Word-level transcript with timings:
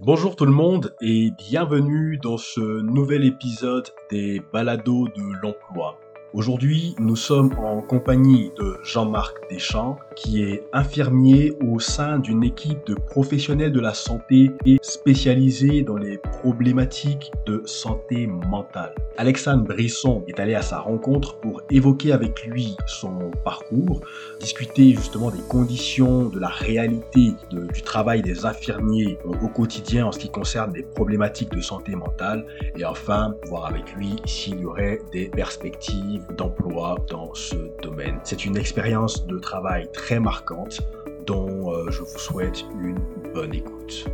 Bonjour 0.00 0.36
tout 0.36 0.46
le 0.46 0.52
monde 0.52 0.94
et 1.00 1.32
bienvenue 1.32 2.18
dans 2.18 2.36
ce 2.36 2.60
nouvel 2.60 3.24
épisode 3.24 3.88
des 4.12 4.40
Balados 4.52 5.08
de 5.08 5.42
l'emploi. 5.42 5.98
Aujourd'hui, 6.34 6.94
nous 6.98 7.16
sommes 7.16 7.54
en 7.58 7.80
compagnie 7.80 8.52
de 8.58 8.76
Jean-Marc 8.82 9.34
Deschamps, 9.50 9.98
qui 10.14 10.42
est 10.42 10.62
infirmier 10.74 11.54
au 11.66 11.80
sein 11.80 12.18
d'une 12.18 12.44
équipe 12.44 12.86
de 12.86 12.94
professionnels 12.94 13.72
de 13.72 13.80
la 13.80 13.94
santé 13.94 14.50
et 14.66 14.76
spécialisé 14.82 15.82
dans 15.82 15.96
les 15.96 16.18
problématiques 16.18 17.32
de 17.46 17.62
santé 17.64 18.26
mentale. 18.26 18.94
Alexandre 19.16 19.64
Brisson 19.64 20.22
est 20.28 20.38
allé 20.38 20.54
à 20.54 20.60
sa 20.60 20.80
rencontre 20.80 21.40
pour 21.40 21.62
évoquer 21.70 22.12
avec 22.12 22.44
lui 22.44 22.76
son 22.86 23.30
parcours, 23.42 24.02
discuter 24.38 24.90
justement 24.90 25.30
des 25.30 25.42
conditions, 25.48 26.28
de 26.28 26.38
la 26.38 26.48
réalité 26.48 27.32
du 27.50 27.82
travail 27.82 28.20
des 28.20 28.44
infirmiers 28.44 29.18
au 29.24 29.48
quotidien 29.48 30.06
en 30.06 30.12
ce 30.12 30.18
qui 30.18 30.30
concerne 30.30 30.74
les 30.74 30.82
problématiques 30.82 31.50
de 31.52 31.62
santé 31.62 31.96
mentale 31.96 32.44
et 32.76 32.84
enfin 32.84 33.34
voir 33.48 33.66
avec 33.66 33.94
lui 33.94 34.16
s'il 34.26 34.60
y 34.60 34.66
aurait 34.66 35.00
des 35.10 35.28
perspectives 35.30 36.17
d'emploi 36.36 36.96
dans 37.08 37.34
ce 37.34 37.56
domaine. 37.82 38.20
C'est 38.24 38.44
une 38.44 38.56
expérience 38.56 39.26
de 39.26 39.38
travail 39.38 39.90
très 39.92 40.20
marquante 40.20 40.80
dont 41.26 41.72
euh, 41.72 41.90
je 41.90 42.02
vous 42.02 42.18
souhaite 42.18 42.64
une 42.80 42.98
bonne 43.34 43.54
écoute. 43.54 44.06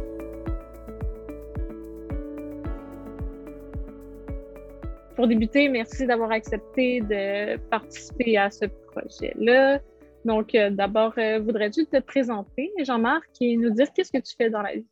Pour 5.16 5.28
débuter, 5.28 5.68
merci 5.68 6.06
d'avoir 6.06 6.32
accepté 6.32 7.00
de 7.00 7.56
participer 7.68 8.36
à 8.36 8.50
ce 8.50 8.64
projet-là. 8.66 9.80
Donc, 10.24 10.54
euh, 10.54 10.70
d'abord, 10.70 11.12
euh, 11.18 11.38
voudrais-tu 11.38 11.86
te 11.86 12.00
présenter, 12.00 12.72
Jean-Marc, 12.78 13.28
et 13.40 13.56
nous 13.56 13.70
dire 13.70 13.92
qu'est-ce 13.94 14.10
que 14.10 14.18
tu 14.18 14.34
fais 14.36 14.50
dans 14.50 14.62
la 14.62 14.74
vie? 14.74 14.86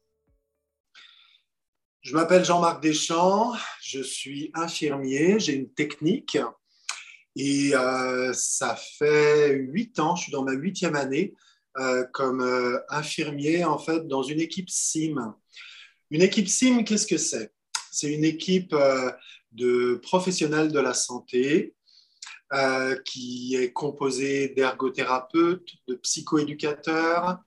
Je 2.03 2.15
m'appelle 2.15 2.45
Jean-Marc 2.45 2.83
Deschamps, 2.83 3.53
je 3.81 4.01
suis 4.01 4.51
infirmier, 4.55 5.39
j'ai 5.39 5.55
une 5.55 5.71
technique 5.71 6.37
et 7.37 7.75
euh, 7.75 8.33
ça 8.35 8.77
fait 8.77 9.55
huit 9.55 9.99
ans, 9.99 10.17
je 10.17 10.25
suis 10.25 10.33
dans 10.33 10.45
ma 10.45 10.53
huitième 10.53 10.97
année 10.97 11.35
euh, 11.79 12.05
comme 12.13 12.43
euh, 12.43 12.79
infirmier 12.91 13.65
en 13.65 13.79
fait 13.79 14.07
dans 14.07 14.23
une 14.23 14.41
équipe 14.41 14.69
SIM. 14.69 15.35
Une 16.11 16.23
équipe 16.23 16.49
SIM, 16.49 16.85
qu'est-ce 16.85 17.07
que 17.07 17.17
c'est? 17.17 17.53
C'est 17.91 18.13
une 18.13 18.25
équipe 18.25 18.75
de 19.53 20.01
professionnels 20.03 20.73
de 20.73 20.81
la 20.81 20.95
santé 20.95 21.75
qui 23.05 23.55
est 23.55 23.73
composée 23.73 24.49
d'ergothérapeutes, 24.51 25.69
de 25.89 25.95
psychoéducateurs, 25.95 27.39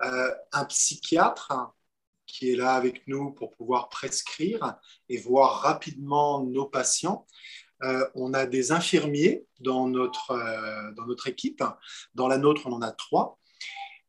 un 0.00 0.64
psychiatre 0.66 1.52
qui 2.26 2.50
est 2.50 2.56
là 2.56 2.74
avec 2.74 3.06
nous 3.06 3.32
pour 3.32 3.52
pouvoir 3.52 3.88
prescrire 3.88 4.76
et 5.08 5.18
voir 5.18 5.60
rapidement 5.60 6.42
nos 6.44 6.66
patients. 6.66 7.26
Euh, 7.82 8.06
on 8.14 8.32
a 8.32 8.46
des 8.46 8.72
infirmiers 8.72 9.44
dans 9.60 9.88
notre, 9.88 10.30
euh, 10.30 10.92
dans 10.92 11.06
notre 11.06 11.26
équipe. 11.28 11.62
Dans 12.14 12.28
la 12.28 12.38
nôtre, 12.38 12.62
on 12.66 12.72
en 12.72 12.82
a 12.82 12.92
trois. 12.92 13.38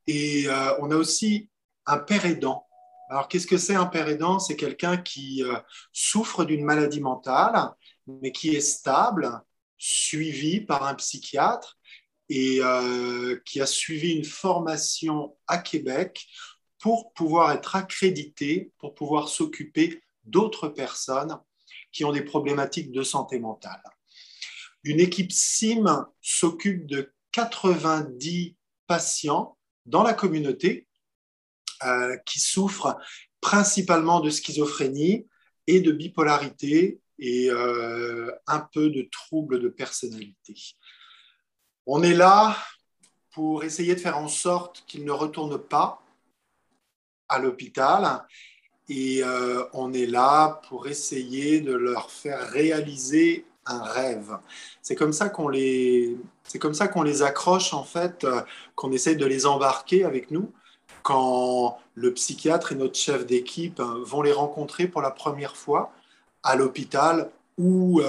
Et 0.07 0.47
euh, 0.47 0.77
on 0.79 0.91
a 0.91 0.95
aussi 0.95 1.49
un 1.85 1.97
père 1.97 2.25
aidant. 2.25 2.67
Alors, 3.09 3.27
qu'est-ce 3.27 3.47
que 3.47 3.57
c'est 3.57 3.75
un 3.75 3.85
père 3.85 4.07
aidant? 4.07 4.39
C'est 4.39 4.55
quelqu'un 4.55 4.97
qui 4.97 5.43
souffre 5.91 6.45
d'une 6.45 6.63
maladie 6.63 7.01
mentale, 7.01 7.69
mais 8.07 8.31
qui 8.31 8.55
est 8.55 8.61
stable, 8.61 9.41
suivi 9.77 10.61
par 10.61 10.83
un 10.83 10.95
psychiatre 10.95 11.77
et 12.29 12.61
qui 13.45 13.61
a 13.61 13.65
suivi 13.67 14.13
une 14.13 14.23
formation 14.23 15.37
à 15.47 15.59
Québec 15.59 16.25
pour 16.79 17.13
pouvoir 17.13 17.51
être 17.51 17.75
accrédité, 17.75 18.71
pour 18.79 18.95
pouvoir 18.95 19.27
s'occuper 19.27 20.01
d'autres 20.23 20.69
personnes 20.69 21.37
qui 21.93 22.03
ont 22.03 22.11
des 22.11 22.23
problématiques 22.23 22.91
de 22.91 23.03
santé 23.03 23.39
mentale. 23.39 23.81
Une 24.83 24.99
équipe 24.99 25.31
SIM 25.31 26.07
s'occupe 26.21 26.85
de 26.87 27.13
90 27.31 28.57
patients 28.87 29.57
dans 29.85 30.03
la 30.03 30.13
communauté 30.13 30.87
euh, 31.83 32.17
qui 32.25 32.39
souffrent 32.39 32.97
principalement 33.39 34.19
de 34.19 34.29
schizophrénie 34.29 35.27
et 35.67 35.79
de 35.79 35.91
bipolarité 35.91 36.99
et 37.19 37.49
euh, 37.49 38.31
un 38.47 38.59
peu 38.59 38.89
de 38.89 39.07
troubles 39.11 39.59
de 39.59 39.69
personnalité. 39.69 40.55
On 41.85 42.03
est 42.03 42.13
là 42.13 42.57
pour 43.31 43.63
essayer 43.63 43.95
de 43.95 43.99
faire 43.99 44.17
en 44.17 44.27
sorte 44.27 44.83
qu'ils 44.87 45.05
ne 45.05 45.11
retournent 45.11 45.61
pas 45.61 46.01
à 47.27 47.39
l'hôpital 47.39 48.25
et 48.89 49.23
euh, 49.23 49.63
on 49.73 49.93
est 49.93 50.05
là 50.05 50.61
pour 50.67 50.87
essayer 50.87 51.61
de 51.61 51.73
leur 51.73 52.11
faire 52.11 52.49
réaliser 52.49 53.45
un 53.65 53.81
rêve. 53.81 54.37
C'est 54.81 54.95
comme 54.95 55.13
ça 55.13 55.29
qu'on 55.29 55.47
les, 55.47 56.17
c'est 56.43 56.59
comme 56.59 56.73
ça 56.73 56.87
qu'on 56.87 57.03
les 57.03 57.23
accroche 57.23 57.73
en 57.73 57.83
fait, 57.83 58.23
euh, 58.23 58.41
qu'on 58.75 58.91
essaie 58.91 59.15
de 59.15 59.25
les 59.25 59.45
embarquer 59.45 60.03
avec 60.03 60.31
nous 60.31 60.51
quand 61.01 61.77
le 61.95 62.13
psychiatre 62.13 62.71
et 62.71 62.75
notre 62.75 62.97
chef 62.97 63.25
d'équipe 63.25 63.79
euh, 63.79 64.03
vont 64.03 64.21
les 64.21 64.33
rencontrer 64.33 64.87
pour 64.87 65.01
la 65.01 65.11
première 65.11 65.55
fois 65.55 65.91
à 66.43 66.55
l'hôpital 66.55 67.29
ou 67.57 68.01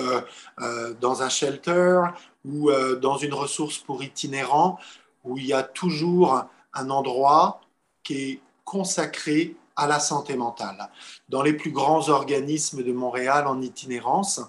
dans 1.01 1.23
un 1.23 1.29
shelter 1.29 2.01
ou 2.47 2.71
dans 3.03 3.19
une 3.19 3.35
ressource 3.35 3.77
pour 3.77 4.03
itinérants 4.03 4.79
où 5.23 5.37
il 5.37 5.45
y 5.45 5.53
a 5.53 5.63
toujours 5.63 6.47
un 6.73 6.91
endroit 6.91 7.61
qui 8.03 8.15
est 8.15 8.41
consacré 8.65 9.55
à 9.77 9.87
la 9.87 9.99
santé 9.99 10.37
mentale. 10.37 10.89
Dans 11.29 11.43
les 11.43 11.55
plus 11.55 11.71
grands 11.71 12.09
organismes 12.09 12.83
de 12.83 12.93
Montréal 12.93 13.47
en 13.47 13.61
itinérance, 13.61 14.41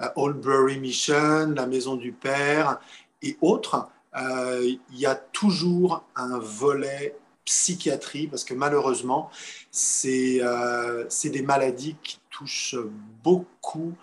euh, 0.00 0.08
Oldbury 0.16 0.78
Mission, 0.78 1.52
la 1.54 1.66
Maison 1.66 1.96
du 1.96 2.12
Père 2.12 2.80
et 3.22 3.36
autres, 3.40 3.88
euh, 4.16 4.62
il 4.90 4.98
y 4.98 5.06
a 5.06 5.14
toujours 5.14 6.04
un 6.16 6.38
volet 6.38 7.16
psychiatrie 7.44 8.26
parce 8.26 8.44
que 8.44 8.54
malheureusement, 8.54 9.30
c'est 9.70 10.38
euh, 10.40 11.06
des 11.24 11.42
maladies 11.42 11.96
qui 12.02 12.18
touchent 12.30 12.76
beaucoup 13.22 13.94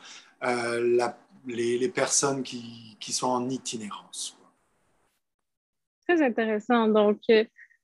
les, 0.44 1.78
les, 1.78 1.90
personnes 1.90 2.44
qui, 2.44 2.98
qui, 3.00 3.14
sont 3.14 3.28
en 3.28 3.50
itinérance. 3.50 4.38
Très 6.08 6.22
intéressant. 6.24 6.88
Donc, 6.88 7.20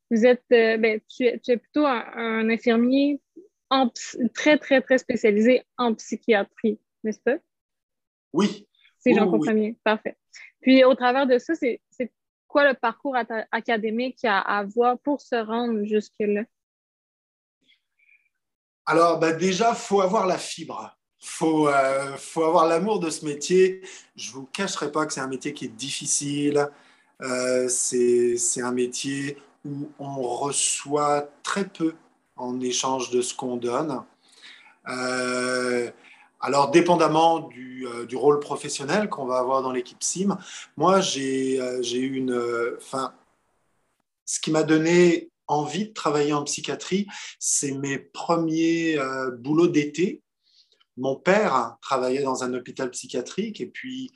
vous 0.09 0.25
êtes, 0.25 0.43
euh, 0.51 0.77
ben, 0.77 0.99
tu, 1.09 1.25
es, 1.25 1.39
tu, 1.39 1.51
es, 1.51 1.57
plutôt 1.57 1.85
un, 1.85 2.49
infirmier 2.49 3.21
en, 3.69 3.89
très, 4.33 4.57
très, 4.57 4.81
très 4.81 4.97
spécialisé 4.97 5.63
en 5.77 5.93
psychiatrie, 5.93 6.79
n'est-ce 7.03 7.19
pas? 7.19 7.37
Oui. 8.33 8.67
Si 8.99 9.13
j'en 9.13 9.29
comprends 9.29 9.53
bien. 9.53 9.73
Parfait. 9.83 10.17
Puis, 10.61 10.83
au 10.83 10.95
travers 10.95 11.27
de 11.27 11.37
ça, 11.37 11.53
c'est 11.55 11.81
quoi 12.47 12.67
le 12.67 12.73
parcours 12.73 13.15
académique 13.51 14.23
à 14.23 14.39
avoir 14.39 14.97
pour 14.99 15.21
se 15.21 15.35
rendre 15.35 15.83
jusque-là? 15.83 16.43
Alors, 18.85 19.19
ben 19.19 19.37
déjà, 19.37 19.71
il 19.71 19.75
faut 19.75 20.01
avoir 20.01 20.25
la 20.25 20.37
fibre. 20.37 20.97
Il 21.21 21.27
faut, 21.27 21.67
euh, 21.67 22.15
faut 22.15 22.43
avoir 22.43 22.67
l'amour 22.67 22.99
de 22.99 23.09
ce 23.09 23.25
métier. 23.25 23.81
Je 24.15 24.29
ne 24.29 24.35
vous 24.35 24.45
cacherai 24.45 24.91
pas 24.91 25.05
que 25.05 25.11
c'est 25.11 25.19
un 25.19 25.27
métier 25.27 25.53
qui 25.53 25.65
est 25.65 25.75
difficile. 25.75 26.69
Euh, 27.21 27.67
c'est 27.67 28.61
un 28.61 28.71
métier 28.71 29.37
où 29.67 29.89
on 29.99 30.21
reçoit 30.21 31.29
très 31.43 31.67
peu 31.67 31.93
en 32.37 32.59
échange 32.61 33.09
de 33.09 33.21
ce 33.21 33.33
qu'on 33.33 33.57
donne. 33.57 34.03
Euh, 34.87 35.91
alors, 36.39 36.71
dépendamment 36.71 37.39
du, 37.39 37.87
euh, 37.87 38.05
du 38.05 38.15
rôle 38.15 38.39
professionnel 38.39 39.09
qu'on 39.09 39.25
va 39.25 39.39
avoir 39.39 39.61
dans 39.61 39.71
l'équipe 39.71 40.01
SIM, 40.03 40.37
moi, 40.77 41.01
j'ai 41.01 41.59
euh, 41.59 41.81
eu 41.81 42.15
une. 42.15 42.77
Enfin, 42.77 43.13
ce 44.25 44.39
qui 44.39 44.51
m'a 44.51 44.63
donné 44.63 45.29
envie 45.47 45.89
de 45.89 45.93
travailler 45.93 46.33
en 46.33 46.43
psychiatrie, 46.43 47.07
c'est 47.39 47.71
mes 47.71 47.97
premiers 47.97 48.99
boulots 49.39 49.67
d'été. 49.67 50.21
Mon 50.97 51.15
père 51.15 51.77
travaillait 51.81 52.23
dans 52.23 52.43
un 52.43 52.53
hôpital 52.53 52.91
psychiatrique 52.91 53.61
et 53.61 53.67
puis 53.67 54.11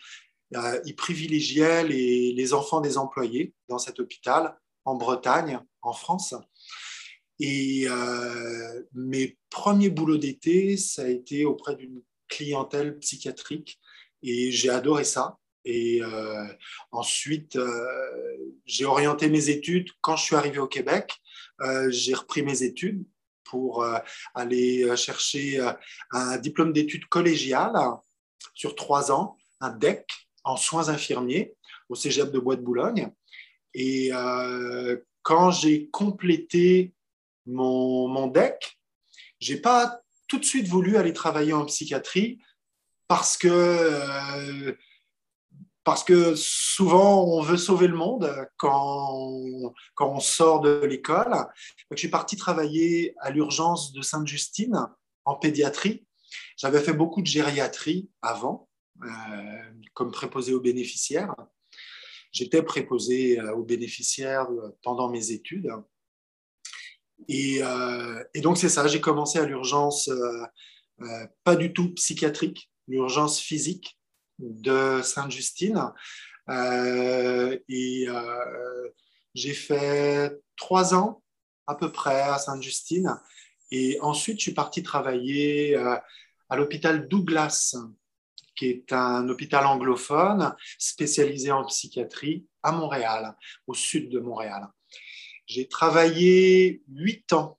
il 0.83 0.95
privilégiait 0.97 1.85
les 1.85 2.53
enfants 2.53 2.81
des 2.81 2.97
employés 2.97 3.53
dans 3.69 3.77
cet 3.77 4.01
hôpital 4.01 4.57
en 4.85 4.95
Bretagne, 4.95 5.59
en 5.81 5.93
France. 5.93 6.33
Et 7.39 7.85
euh, 7.87 8.83
mes 8.93 9.37
premiers 9.49 9.89
boulots 9.89 10.19
d'été, 10.19 10.77
ça 10.77 11.03
a 11.03 11.07
été 11.07 11.43
auprès 11.43 11.75
d'une 11.75 12.03
clientèle 12.27 12.99
psychiatrique 12.99 13.79
et 14.21 14.51
j'ai 14.51 14.69
adoré 14.69 15.03
ça. 15.03 15.39
Et 15.65 16.01
euh, 16.01 16.45
ensuite, 16.91 17.55
euh, 17.55 18.53
j'ai 18.65 18.85
orienté 18.85 19.27
mes 19.27 19.49
études. 19.49 19.89
Quand 20.01 20.15
je 20.15 20.23
suis 20.23 20.35
arrivé 20.35 20.59
au 20.59 20.67
Québec, 20.67 21.13
j'ai 21.89 22.15
repris 22.15 22.41
mes 22.41 22.63
études 22.63 23.05
pour 23.43 23.85
aller 24.33 24.97
chercher 24.97 25.63
un 26.09 26.37
diplôme 26.37 26.73
d'études 26.73 27.05
collégiales 27.05 27.77
sur 28.55 28.75
trois 28.75 29.11
ans, 29.11 29.37
un 29.59 29.69
DEC 29.69 30.07
en 30.43 30.57
soins 30.57 30.89
infirmiers 30.89 31.53
au 31.87 31.93
Cégep 31.93 32.31
de 32.31 32.39
Bois 32.39 32.55
de 32.55 32.61
Boulogne. 32.61 33.11
Et 33.73 34.09
euh, 34.13 34.97
quand 35.21 35.51
j'ai 35.51 35.89
complété 35.89 36.93
mon, 37.45 38.07
mon, 38.07 38.27
deck, 38.27 38.79
J'ai 39.39 39.57
pas 39.57 40.01
tout 40.27 40.39
de 40.39 40.45
suite 40.45 40.67
voulu 40.67 40.97
aller 40.97 41.13
travailler 41.13 41.53
en 41.53 41.65
psychiatrie 41.65 42.39
parce 43.07 43.35
que, 43.37 43.47
euh, 43.49 44.73
parce 45.83 46.03
que 46.03 46.35
souvent 46.35 47.25
on 47.25 47.41
veut 47.41 47.57
sauver 47.57 47.87
le 47.87 47.97
monde 47.97 48.47
quand 48.57 49.09
on, 49.13 49.73
quand 49.95 50.09
on 50.09 50.19
sort 50.19 50.61
de 50.61 50.85
l'école. 50.85 51.35
Je 51.89 51.97
suis 51.97 52.09
parti 52.09 52.37
travailler 52.37 53.15
à 53.19 53.31
l'urgence 53.31 53.91
de 53.93 54.01
Sainte-Justine 54.01 54.87
en 55.25 55.35
pédiatrie. 55.35 56.05
J'avais 56.55 56.79
fait 56.79 56.93
beaucoup 56.93 57.21
de 57.21 57.27
gériatrie 57.27 58.09
avant, 58.21 58.69
euh, 59.03 59.07
comme 59.93 60.11
préposé 60.11 60.53
aux 60.53 60.61
bénéficiaires. 60.61 61.35
J'étais 62.31 62.63
préposé 62.63 63.39
euh, 63.39 63.53
aux 63.53 63.63
bénéficiaires 63.63 64.47
pendant 64.83 65.09
mes 65.09 65.31
études. 65.31 65.71
Et, 67.27 67.61
et 68.33 68.41
donc 68.41 68.57
c'est 68.57 68.67
ça, 68.67 68.87
j'ai 68.87 68.99
commencé 68.99 69.37
à 69.37 69.45
l'urgence, 69.45 70.09
pas 71.43 71.55
du 71.55 71.71
tout 71.71 71.93
psychiatrique, 71.93 72.71
l'urgence 72.87 73.39
physique 73.39 73.99
de 74.39 75.01
Sainte-Justine. 75.03 75.91
Euh, 76.49 77.57
et 77.69 78.05
euh, 78.07 78.89
j'ai 79.33 79.53
fait 79.53 80.39
trois 80.57 80.93
ans 80.93 81.23
à 81.67 81.75
peu 81.75 81.91
près 81.91 82.21
à 82.21 82.37
Sainte-Justine. 82.37 83.15
Et 83.71 83.99
ensuite, 84.01 84.37
je 84.37 84.43
suis 84.43 84.53
parti 84.53 84.83
travailler 84.83 85.77
euh, 85.77 85.95
à 86.49 86.55
l'hôpital 86.57 87.07
Douglas, 87.07 87.75
qui 88.61 88.69
est 88.69 88.93
un 88.93 89.27
hôpital 89.27 89.65
anglophone 89.65 90.55
spécialisé 90.77 91.51
en 91.51 91.65
psychiatrie 91.65 92.45
à 92.61 92.71
Montréal, 92.71 93.35
au 93.65 93.73
sud 93.73 94.11
de 94.11 94.19
Montréal. 94.19 94.67
J'ai 95.47 95.67
travaillé 95.67 96.83
huit 96.87 97.33
ans 97.33 97.57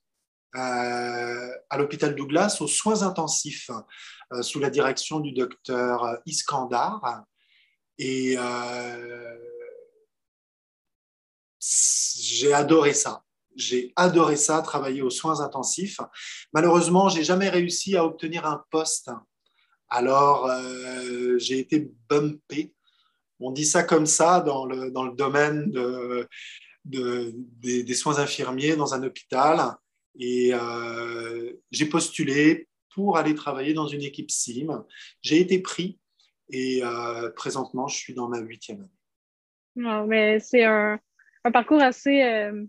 à 0.53 1.77
l'hôpital 1.77 2.15
Douglas 2.15 2.59
aux 2.61 2.69
soins 2.69 3.01
intensifs 3.01 3.69
euh, 4.31 4.41
sous 4.41 4.61
la 4.61 4.69
direction 4.69 5.19
du 5.19 5.33
docteur 5.33 6.21
Iskandar. 6.25 7.25
Et 7.97 8.35
euh, 8.37 9.37
j'ai 11.59 12.53
adoré 12.53 12.93
ça. 12.93 13.23
J'ai 13.57 13.91
adoré 13.97 14.37
ça, 14.37 14.61
travailler 14.61 15.01
aux 15.01 15.09
soins 15.09 15.41
intensifs. 15.41 15.99
Malheureusement, 16.53 17.09
j'ai 17.09 17.25
jamais 17.25 17.49
réussi 17.49 17.97
à 17.97 18.05
obtenir 18.05 18.45
un 18.45 18.63
poste. 18.71 19.11
Alors, 19.93 20.49
euh, 20.49 21.37
j'ai 21.37 21.59
été 21.59 21.91
bumpé. 22.09 22.73
On 23.39 23.51
dit 23.51 23.65
ça 23.65 23.83
comme 23.83 24.05
ça 24.07 24.41
dans 24.41 24.65
le, 24.65 24.89
dans 24.89 25.03
le 25.03 25.15
domaine 25.15 25.69
de, 25.71 26.27
des, 26.85 27.93
soins 27.93 28.17
infirmiers 28.19 28.75
dans 28.75 28.93
un 28.93 29.03
hôpital. 29.03 29.75
Et 30.19 30.51
j'ai 31.71 31.85
postulé 31.85 32.67
pour 32.93 33.17
aller 33.17 33.35
travailler 33.35 33.73
dans 33.73 33.87
une 33.87 34.03
équipe 34.03 34.31
SIM. 34.31 34.85
J'ai 35.21 35.39
été 35.39 35.59
pris 35.59 35.99
et 36.49 36.81
euh, 36.83 37.29
présentement, 37.31 37.87
je 37.87 37.97
suis 37.97 38.13
dans 38.13 38.27
ma 38.27 38.39
huitième 38.39 38.87
année. 39.75 40.05
mais 40.07 40.39
c'est 40.39 40.63
un, 40.63 40.99
parcours 41.51 41.81
assez 41.81 42.23
euh, 42.23 42.65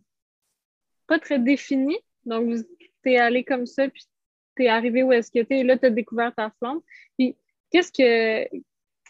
pas 1.07 1.19
très 1.19 1.39
défini. 1.39 1.99
Donc, 2.25 2.57
tu 3.03 3.13
es 3.13 3.19
allé 3.19 3.45
comme 3.45 3.67
ça, 3.67 3.89
puis 3.89 4.07
tu 4.57 4.65
es 4.65 4.69
arrivé 4.69 5.03
où 5.03 5.13
est-ce 5.13 5.31
que 5.31 5.43
tu 5.43 5.57
es, 5.57 5.63
là, 5.65 5.79
tu 5.79 5.87
as 5.87 5.91
découvert 5.91 6.35
ta 6.35 6.51
flamme. 6.59 6.81
Puis, 7.19 7.37
qu'est-ce 7.71 7.93
que 7.93 8.49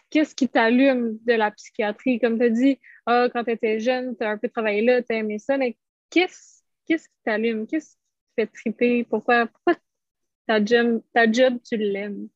qu'est-ce 0.09 0.35
qui 0.35 0.47
t'allume 0.47 1.17
de 1.25 1.33
la 1.33 1.51
psychiatrie? 1.51 2.19
Comme 2.19 2.37
tu 2.37 2.45
as 2.45 2.49
dit, 2.49 2.79
ah, 3.05 3.27
quand 3.33 3.43
tu 3.43 3.51
étais 3.51 3.79
jeune, 3.79 4.15
tu 4.15 4.23
as 4.23 4.29
un 4.29 4.37
peu 4.37 4.49
travaillé 4.49 4.81
là, 4.81 5.01
tu 5.01 5.13
as 5.13 5.17
aimé 5.17 5.39
ça, 5.39 5.57
mais 5.57 5.77
qu'est-ce 6.09 6.55
qu'est-ce 6.85 7.07
qui 7.07 7.15
t'allume? 7.23 7.67
Qu'est-ce 7.67 7.89
qui 7.89 7.95
te 7.95 8.41
fait 8.41 8.47
triper? 8.47 9.03
Pourquoi, 9.03 9.47
pourquoi 9.47 9.75
ta 10.47 10.63
job, 10.63 11.01
ta 11.13 11.31
job 11.31 11.57
tu 11.63 11.77
l'aimes? 11.77 12.29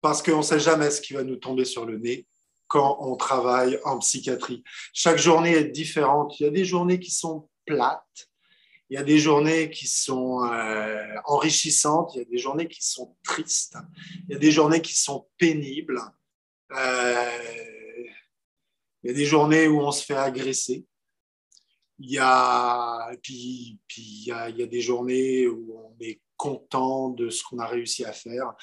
Parce 0.00 0.22
qu'on 0.22 0.38
ne 0.38 0.42
sait 0.42 0.60
jamais 0.60 0.90
ce 0.90 1.00
qui 1.00 1.12
va 1.12 1.22
nous 1.22 1.36
tomber 1.36 1.64
sur 1.64 1.84
le 1.84 1.98
nez 1.98 2.26
quand 2.66 2.98
on 3.00 3.16
travaille 3.16 3.78
en 3.84 3.98
psychiatrie. 3.98 4.62
Chaque 4.92 5.18
journée 5.18 5.52
est 5.52 5.64
différente. 5.64 6.38
Il 6.38 6.44
y 6.44 6.46
a 6.46 6.50
des 6.50 6.64
journées 6.64 7.00
qui 7.00 7.10
sont 7.10 7.48
plates, 7.64 8.27
il 8.90 8.94
y 8.94 8.96
a 8.96 9.02
des 9.02 9.18
journées 9.18 9.70
qui 9.70 9.86
sont 9.86 10.44
euh, 10.44 11.14
enrichissantes, 11.26 12.12
il 12.14 12.18
y 12.18 12.22
a 12.22 12.24
des 12.24 12.38
journées 12.38 12.68
qui 12.68 12.84
sont 12.84 13.16
tristes, 13.22 13.76
il 14.28 14.32
y 14.32 14.34
a 14.36 14.38
des 14.38 14.50
journées 14.50 14.80
qui 14.80 14.94
sont 14.94 15.28
pénibles, 15.36 16.00
euh, 16.72 17.30
il 19.02 19.08
y 19.08 19.10
a 19.10 19.14
des 19.14 19.26
journées 19.26 19.68
où 19.68 19.80
on 19.80 19.92
se 19.92 20.04
fait 20.04 20.16
agresser, 20.16 20.86
il 21.98 22.10
y 22.12 22.18
a, 22.18 23.10
puis, 23.22 23.78
puis 23.88 24.02
il, 24.02 24.24
y 24.28 24.32
a, 24.32 24.48
il 24.48 24.56
y 24.56 24.62
a 24.62 24.66
des 24.66 24.80
journées 24.80 25.46
où 25.48 25.78
on 25.78 25.96
est 26.00 26.20
content 26.36 27.10
de 27.10 27.28
ce 27.28 27.42
qu'on 27.42 27.58
a 27.58 27.66
réussi 27.66 28.04
à 28.04 28.12
faire 28.12 28.54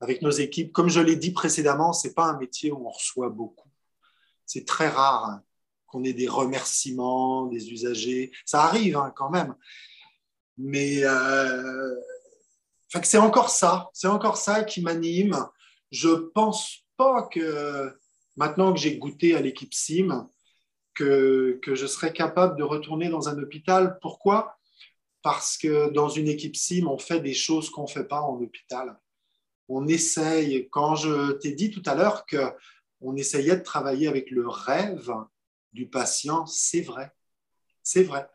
avec 0.00 0.20
nos 0.22 0.30
équipes. 0.30 0.72
Comme 0.72 0.90
je 0.90 1.00
l'ai 1.00 1.16
dit 1.16 1.32
précédemment, 1.32 1.92
c'est 1.92 2.14
pas 2.14 2.26
un 2.26 2.38
métier 2.38 2.70
où 2.70 2.86
on 2.86 2.90
reçoit 2.90 3.30
beaucoup. 3.30 3.70
C'est 4.44 4.66
très 4.66 4.88
rare 4.88 5.24
hein, 5.24 5.42
qu'on 5.92 6.04
ait 6.04 6.14
des 6.14 6.28
remerciements 6.28 7.46
des 7.46 7.70
usagers. 7.70 8.32
Ça 8.46 8.62
arrive 8.62 8.96
hein, 8.96 9.12
quand 9.14 9.28
même, 9.30 9.54
mais 10.56 11.04
euh, 11.04 11.94
c'est 13.02 13.18
encore 13.18 13.50
ça. 13.50 13.90
C'est 13.92 14.08
encore 14.08 14.38
ça 14.38 14.64
qui 14.64 14.80
m'anime. 14.80 15.36
Je 15.90 16.08
pense 16.08 16.86
pas 16.96 17.28
que 17.30 17.92
maintenant 18.36 18.72
que 18.72 18.80
j'ai 18.80 18.96
goûté 18.96 19.36
à 19.36 19.40
l'équipe 19.42 19.74
Sim, 19.74 20.28
que, 20.94 21.58
que 21.62 21.74
je 21.74 21.86
serais 21.86 22.12
capable 22.12 22.56
de 22.56 22.62
retourner 22.62 23.08
dans 23.10 23.28
un 23.28 23.38
hôpital. 23.38 23.98
Pourquoi? 24.00 24.56
Parce 25.22 25.56
que 25.56 25.90
dans 25.90 26.08
une 26.08 26.28
équipe 26.28 26.56
SIM, 26.56 26.86
on 26.86 26.98
fait 26.98 27.20
des 27.20 27.34
choses 27.34 27.70
qu'on 27.70 27.82
ne 27.82 27.88
fait 27.88 28.04
pas 28.04 28.22
en 28.22 28.40
hôpital. 28.40 28.98
On 29.68 29.86
essaye, 29.86 30.68
quand 30.70 30.96
je 30.96 31.32
t'ai 31.32 31.52
dit 31.52 31.70
tout 31.70 31.82
à 31.86 31.94
l'heure 31.94 32.26
qu'on 32.26 33.16
essayait 33.16 33.56
de 33.56 33.62
travailler 33.62 34.08
avec 34.08 34.30
le 34.30 34.48
rêve 34.48 35.12
du 35.72 35.88
patient, 35.88 36.46
c'est 36.46 36.82
vrai. 36.82 37.12
C'est 37.82 38.04
vrai. 38.04 38.28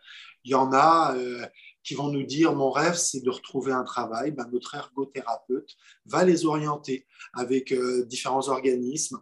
Il 0.43 0.51
y 0.51 0.55
en 0.55 0.71
a 0.71 1.15
euh, 1.15 1.45
qui 1.83 1.93
vont 1.93 2.09
nous 2.09 2.23
dire 2.23 2.53
mon 2.53 2.71
rêve, 2.71 2.95
c'est 2.95 3.21
de 3.21 3.29
retrouver 3.29 3.71
un 3.71 3.83
travail. 3.83 4.31
Ben, 4.31 4.47
notre 4.51 4.75
ergothérapeute 4.75 5.75
va 6.05 6.23
les 6.23 6.45
orienter 6.45 7.07
avec 7.33 7.71
euh, 7.71 8.05
différents 8.05 8.47
organismes 8.49 9.19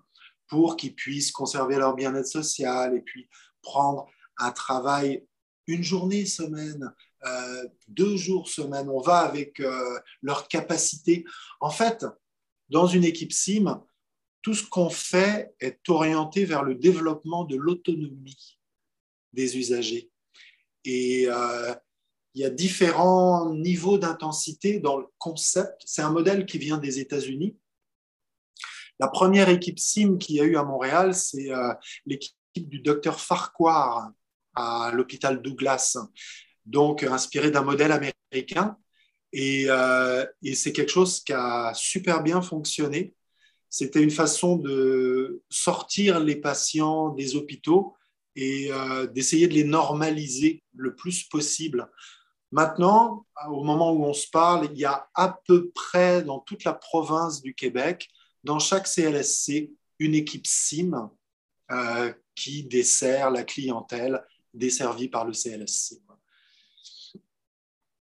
pour 0.47 0.77
qu'ils 0.77 0.95
puissent 0.95 1.31
conserver 1.31 1.77
leur 1.77 1.95
bien-être 1.95 2.27
social 2.27 2.95
et 2.95 3.01
puis 3.01 3.27
prendre 3.62 4.07
un 4.38 4.51
travail 4.51 5.25
une 5.67 5.83
journée 5.83 6.27
semaine, 6.27 6.94
euh, 7.25 7.67
deux 7.88 8.15
jours 8.17 8.47
semaine, 8.47 8.88
on 8.88 9.01
va 9.01 9.19
avec 9.19 9.59
leur 10.21 10.47
capacité. 10.47 11.25
En 11.60 11.72
fait, 11.72 12.05
dans 12.69 12.86
une 12.86 13.03
équipe 13.03 13.34
SIM, 13.34 13.84
tout 14.45 14.53
ce 14.53 14.63
qu'on 14.63 14.91
fait 14.91 15.55
est 15.59 15.89
orienté 15.89 16.45
vers 16.45 16.61
le 16.61 16.75
développement 16.75 17.45
de 17.45 17.55
l'autonomie 17.55 18.59
des 19.33 19.57
usagers. 19.57 20.11
Et 20.83 21.25
euh, 21.27 21.73
il 22.35 22.43
y 22.43 22.45
a 22.45 22.51
différents 22.51 23.51
niveaux 23.55 23.97
d'intensité 23.97 24.79
dans 24.79 24.97
le 24.97 25.07
concept. 25.17 25.81
C'est 25.83 26.03
un 26.03 26.11
modèle 26.11 26.45
qui 26.45 26.59
vient 26.59 26.77
des 26.77 26.99
États-Unis. 26.99 27.57
La 28.99 29.07
première 29.07 29.49
équipe 29.49 29.79
SIM 29.79 30.19
qu'il 30.19 30.35
y 30.35 30.41
a 30.41 30.43
eu 30.43 30.57
à 30.57 30.63
Montréal, 30.63 31.15
c'est 31.15 31.49
l'équipe 32.05 32.35
du 32.55 32.81
docteur 32.81 33.19
Farquhar 33.19 34.11
à 34.53 34.91
l'hôpital 34.93 35.41
Douglas 35.41 35.97
donc 36.67 37.01
inspiré 37.01 37.49
d'un 37.49 37.63
modèle 37.63 37.91
américain. 37.91 38.77
Euh, 39.35 40.23
et, 40.43 40.53
c'est 40.53 40.71
quelque 40.71 40.91
chose 40.91 41.23
qui 41.23 41.33
a 41.33 41.73
super 41.73 42.21
bien 42.21 42.43
fonctionné. 42.43 43.15
C'était 43.75 44.01
une 44.01 44.10
façon 44.10 44.55
de 44.55 45.44
sortir 45.50 46.22
les 46.22 46.38
patients 46.38 47.10
des 47.10 47.36
hôpitaux 47.36 47.94
et 48.34 48.72
euh, 48.72 49.05
d'essayer 49.05 49.50
de 49.50 49.53
les 49.53 49.65
normaliser 49.65 50.63
le 50.77 50.96
plus 50.96 51.25
possible. 51.25 51.91
Maintenant, 52.53 53.25
au 53.50 53.65
moment 53.65 53.91
où 53.91 54.05
on 54.05 54.13
se 54.13 54.29
parle, 54.29 54.70
il 54.72 54.77
y 54.77 54.86
a 54.86 55.10
à 55.13 55.41
peu 55.46 55.72
près 55.72 56.24
dans 56.24 56.39
toute 56.39 56.63
la 56.63 56.72
province 56.72 57.41
du 57.41 57.53
Québec, 57.53 58.08
dans 58.46 58.60
chaque 58.60 58.88
CLSC, 58.88 59.74
une 60.00 60.15
équipe 60.15 60.48
SIM 60.48 61.10
euh, 61.70 62.13
qui 62.34 62.63
dessert 62.63 63.29
la 63.29 63.44
clientèle 63.44 64.24
desservie 64.53 65.10
par 65.10 65.25
le 65.25 65.34
CLSC. 65.34 66.01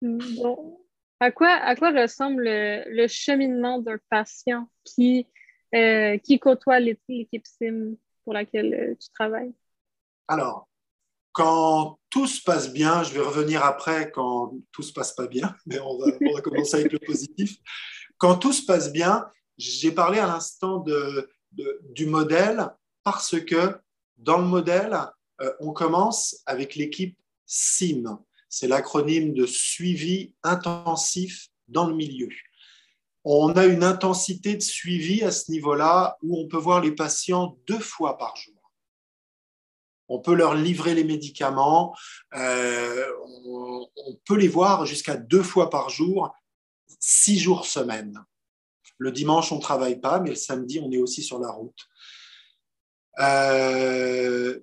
Bon. 0.01 0.79
À 1.19 1.31
quoi, 1.31 1.49
à 1.49 1.75
quoi 1.75 1.91
ressemble 1.91 2.43
le, 2.45 3.07
cheminement 3.07 3.79
d'un 3.79 3.97
patient 4.09 4.69
qui, 4.85 5.27
euh, 5.75 6.17
qui 6.17 6.39
côtoie 6.39 6.79
l'équipe 6.79 7.45
SIM 7.45 7.95
pour 8.23 8.33
laquelle 8.33 8.73
euh, 8.73 8.95
tu 8.99 9.09
travailles? 9.09 9.53
Alors, 10.27 10.67
quand 11.31 11.99
tout 12.09 12.27
se 12.27 12.41
passe 12.41 12.71
bien, 12.73 13.03
je 13.03 13.13
vais 13.13 13.19
revenir 13.19 13.63
après 13.63 14.11
quand 14.11 14.53
tout 14.71 14.83
se 14.83 14.93
passe 14.93 15.13
pas 15.13 15.27
bien, 15.27 15.55
mais 15.65 15.79
on 15.79 15.97
va, 15.97 16.11
commencer 16.41 16.77
avec 16.77 16.91
le 16.91 16.99
positif. 16.99 17.57
Quand 18.17 18.35
tout 18.35 18.53
se 18.53 18.65
passe 18.65 18.91
bien, 18.91 19.27
j'ai 19.57 19.91
parlé 19.91 20.19
à 20.19 20.27
l'instant 20.27 20.79
de, 20.79 21.29
du 21.89 22.05
modèle 22.05 22.69
parce 23.03 23.39
que 23.39 23.77
dans 24.17 24.37
le 24.37 24.45
modèle, 24.45 24.97
euh, 25.41 25.51
on 25.59 25.71
commence 25.71 26.41
avec 26.45 26.75
l'équipe 26.75 27.17
SIM 27.45 28.19
c'est 28.49 28.67
l'acronyme 28.67 29.33
de 29.33 29.45
suivi 29.45 30.33
intensif 30.43 31.49
dans 31.67 31.87
le 31.87 31.95
milieu. 31.95 32.29
On 33.25 33.51
a 33.51 33.65
une 33.65 33.83
intensité 33.83 34.55
de 34.55 34.61
suivi 34.61 35.23
à 35.23 35.31
ce 35.31 35.51
niveau-là 35.51 36.17
où 36.21 36.39
on 36.39 36.47
peut 36.47 36.57
voir 36.57 36.81
les 36.81 36.93
patients 36.93 37.57
deux 37.67 37.79
fois 37.79 38.17
par 38.17 38.35
jour. 38.37 38.55
On 40.07 40.19
peut 40.19 40.33
leur 40.33 40.55
livrer 40.55 40.95
les 40.95 41.03
médicaments, 41.03 41.95
euh, 42.35 43.05
on, 43.45 43.87
peut 44.25 44.37
les 44.37 44.47
voir 44.47 44.85
jusqu'à 44.85 45.15
deux 45.15 45.43
fois 45.43 45.69
par 45.69 45.89
jour, 45.89 46.33
six 46.99 47.37
jours 47.37 47.65
semaine. 47.65 48.19
Le 48.97 49.11
dimanche, 49.11 49.51
on 49.51 49.57
ne 49.57 49.61
travaille 49.61 49.99
pas, 49.99 50.19
mais 50.19 50.29
le 50.29 50.35
samedi, 50.35 50.79
on 50.79 50.91
est 50.91 50.97
aussi 50.97 51.21
sur 51.21 51.39
la 51.39 51.51
route. 51.51 51.87
Euh, 53.19 54.59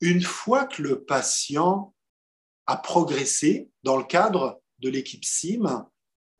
une 0.00 0.22
fois 0.22 0.66
que 0.66 0.82
le 0.82 1.04
patient 1.04 1.94
a 2.66 2.76
progressé 2.76 3.68
dans 3.82 3.96
le 3.96 4.04
cadre 4.04 4.62
de 4.78 4.88
l'équipe 4.88 5.24
SIM, 5.24 5.86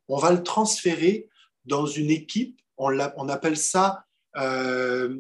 on 0.09 0.17
va 0.17 0.33
le 0.33 0.43
transférer 0.43 1.29
dans 1.69 1.87
une 1.87 2.11
équipe, 2.11 2.61
on, 2.79 3.29
appelle 3.29 3.57
ça 3.57 4.05
euh, 4.37 5.17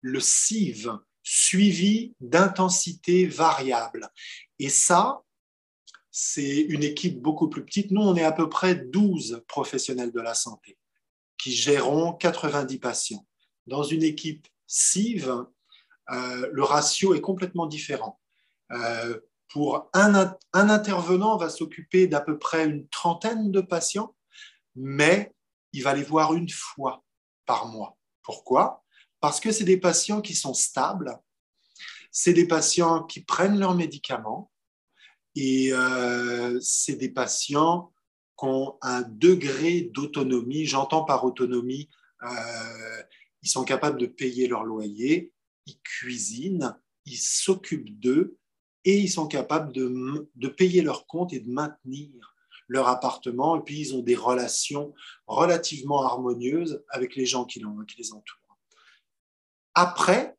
le 0.00 0.20
CIV, 0.20 0.90
suivi 1.22 2.14
d'intensité 2.20 3.26
variable. 3.26 4.08
Et 4.58 4.68
ça, 4.68 5.22
c'est 6.10 6.60
une 6.60 6.82
équipe 6.82 7.20
beaucoup 7.20 7.48
plus 7.48 7.64
petite. 7.64 7.90
Nous, 7.90 8.00
on 8.00 8.16
est 8.16 8.24
à 8.24 8.32
peu 8.32 8.48
près 8.48 8.74
12 8.74 9.44
professionnels 9.48 10.12
de 10.12 10.20
la 10.20 10.34
santé 10.34 10.78
qui 11.38 11.52
géreront 11.52 12.12
90 12.12 12.78
patients. 12.78 13.26
Dans 13.66 13.82
une 13.82 14.02
équipe 14.02 14.46
CIV, 14.66 15.28
euh, 16.10 16.48
le 16.52 16.62
ratio 16.62 17.14
est 17.14 17.20
complètement 17.20 17.66
différent. 17.66 18.20
Euh, 18.72 19.18
pour 19.48 19.90
un, 19.92 20.36
un 20.52 20.70
intervenant 20.70 21.36
va 21.36 21.48
s'occuper 21.48 22.06
d'à 22.06 22.20
peu 22.20 22.38
près 22.38 22.64
une 22.64 22.88
trentaine 22.88 23.50
de 23.50 23.60
patients, 23.60 24.14
mais 24.74 25.34
il 25.74 25.82
va 25.82 25.92
les 25.92 26.04
voir 26.04 26.34
une 26.34 26.48
fois 26.48 27.04
par 27.46 27.66
mois. 27.66 27.98
Pourquoi? 28.22 28.84
Parce 29.20 29.40
que 29.40 29.50
c'est 29.50 29.64
des 29.64 29.76
patients 29.76 30.20
qui 30.20 30.34
sont 30.34 30.54
stables, 30.54 31.18
c'est 32.12 32.32
des 32.32 32.46
patients 32.46 33.02
qui 33.02 33.24
prennent 33.24 33.58
leurs 33.58 33.74
médicaments 33.74 34.52
et 35.34 35.72
euh, 35.72 36.58
c'est 36.60 36.94
des 36.94 37.08
patients 37.08 37.92
qui 38.38 38.46
ont 38.46 38.78
un 38.82 39.02
degré 39.02 39.90
d'autonomie. 39.92 40.64
J'entends 40.64 41.04
par 41.04 41.24
autonomie, 41.24 41.90
euh, 42.22 43.02
ils 43.42 43.48
sont 43.50 43.64
capables 43.64 43.98
de 43.98 44.06
payer 44.06 44.46
leur 44.46 44.62
loyer, 44.62 45.32
ils 45.66 45.80
cuisinent, 45.80 46.78
ils 47.04 47.18
s'occupent 47.18 47.98
d'eux 47.98 48.38
et 48.84 48.96
ils 48.96 49.10
sont 49.10 49.26
capables 49.26 49.72
de, 49.72 50.30
de 50.36 50.48
payer 50.48 50.82
leurs 50.82 51.08
comptes 51.08 51.32
et 51.32 51.40
de 51.40 51.50
maintenir 51.50 52.33
leur 52.68 52.88
appartement. 52.88 53.56
Et 53.56 53.62
puis, 53.62 53.80
ils 53.80 53.94
ont 53.94 54.02
des 54.02 54.14
relations 54.14 54.94
relativement 55.26 56.02
harmonieuses 56.02 56.82
avec 56.88 57.16
les 57.16 57.26
gens 57.26 57.44
qui 57.44 57.60
les 57.98 58.12
entourent. 58.12 58.58
Après 59.74 60.36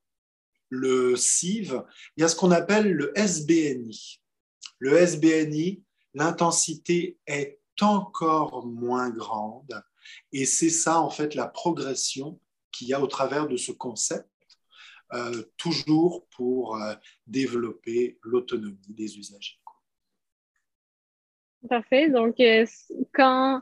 le 0.70 1.16
CIV, 1.16 1.82
il 2.18 2.22
y 2.22 2.24
a 2.24 2.28
ce 2.28 2.36
qu'on 2.36 2.52
appelle 2.52 2.92
le 2.92 3.18
SBNI. 3.18 4.22
Le 4.80 4.98
SBNI, 4.98 5.84
l'intensité 6.14 7.18
est 7.28 7.60
encore 7.82 8.66
moins 8.66 9.10
grande. 9.10 9.84
Et 10.32 10.46
c'est 10.46 10.70
ça, 10.70 11.02
en 11.02 11.10
fait, 11.10 11.36
la 11.36 11.48
progression 11.48 12.40
qu'il 12.72 12.88
y 12.88 12.94
a 12.94 13.02
au 13.02 13.08
travers 13.08 13.48
de 13.48 13.58
ce 13.58 13.72
concept, 13.72 14.30
euh, 15.14 15.44
toujours 15.58 16.28
pour 16.36 16.78
euh, 16.78 16.96
développer 17.28 18.18
l'autonomie 18.24 18.78
des 18.90 19.18
usagers. 19.18 19.60
Parfait. 21.70 22.10
Donc, 22.10 22.40
euh, 22.40 22.66
quand 23.14 23.62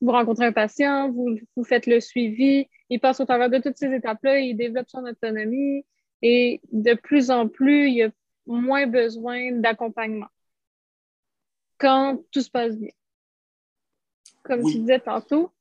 vous 0.00 0.12
rencontrez 0.12 0.46
un 0.46 0.52
patient, 0.52 1.10
vous, 1.10 1.38
vous 1.56 1.64
faites 1.64 1.86
le 1.86 2.00
suivi, 2.00 2.68
il 2.90 3.00
passe 3.00 3.20
au 3.20 3.24
travers 3.24 3.50
de 3.50 3.58
toutes 3.58 3.76
ces 3.76 3.92
étapes-là, 3.92 4.38
il 4.40 4.56
développe 4.56 4.88
son 4.88 5.04
autonomie 5.04 5.84
et 6.22 6.60
de 6.72 6.94
plus 6.94 7.30
en 7.30 7.48
plus, 7.48 7.90
il 7.90 8.02
a 8.04 8.10
moins 8.46 8.86
besoin 8.86 9.52
d'accompagnement 9.52 10.28
quand 11.78 12.20
tout 12.32 12.42
se 12.42 12.50
passe 12.50 12.76
bien. 12.76 12.90
Comme 14.42 14.62
tu 14.64 14.80
disais 14.80 15.00
tantôt, 15.00 15.52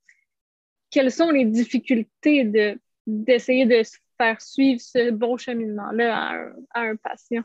quelles 0.90 1.12
sont 1.12 1.30
les 1.30 1.46
difficultés 1.46 2.44
de, 2.44 2.80
d'essayer 3.06 3.66
de 3.66 3.82
faire 4.18 4.42
suivre 4.42 4.82
ce 4.82 5.12
bon 5.12 5.38
cheminement-là 5.38 6.50
à, 6.74 6.82
un, 6.82 6.96
patient? 6.96 7.44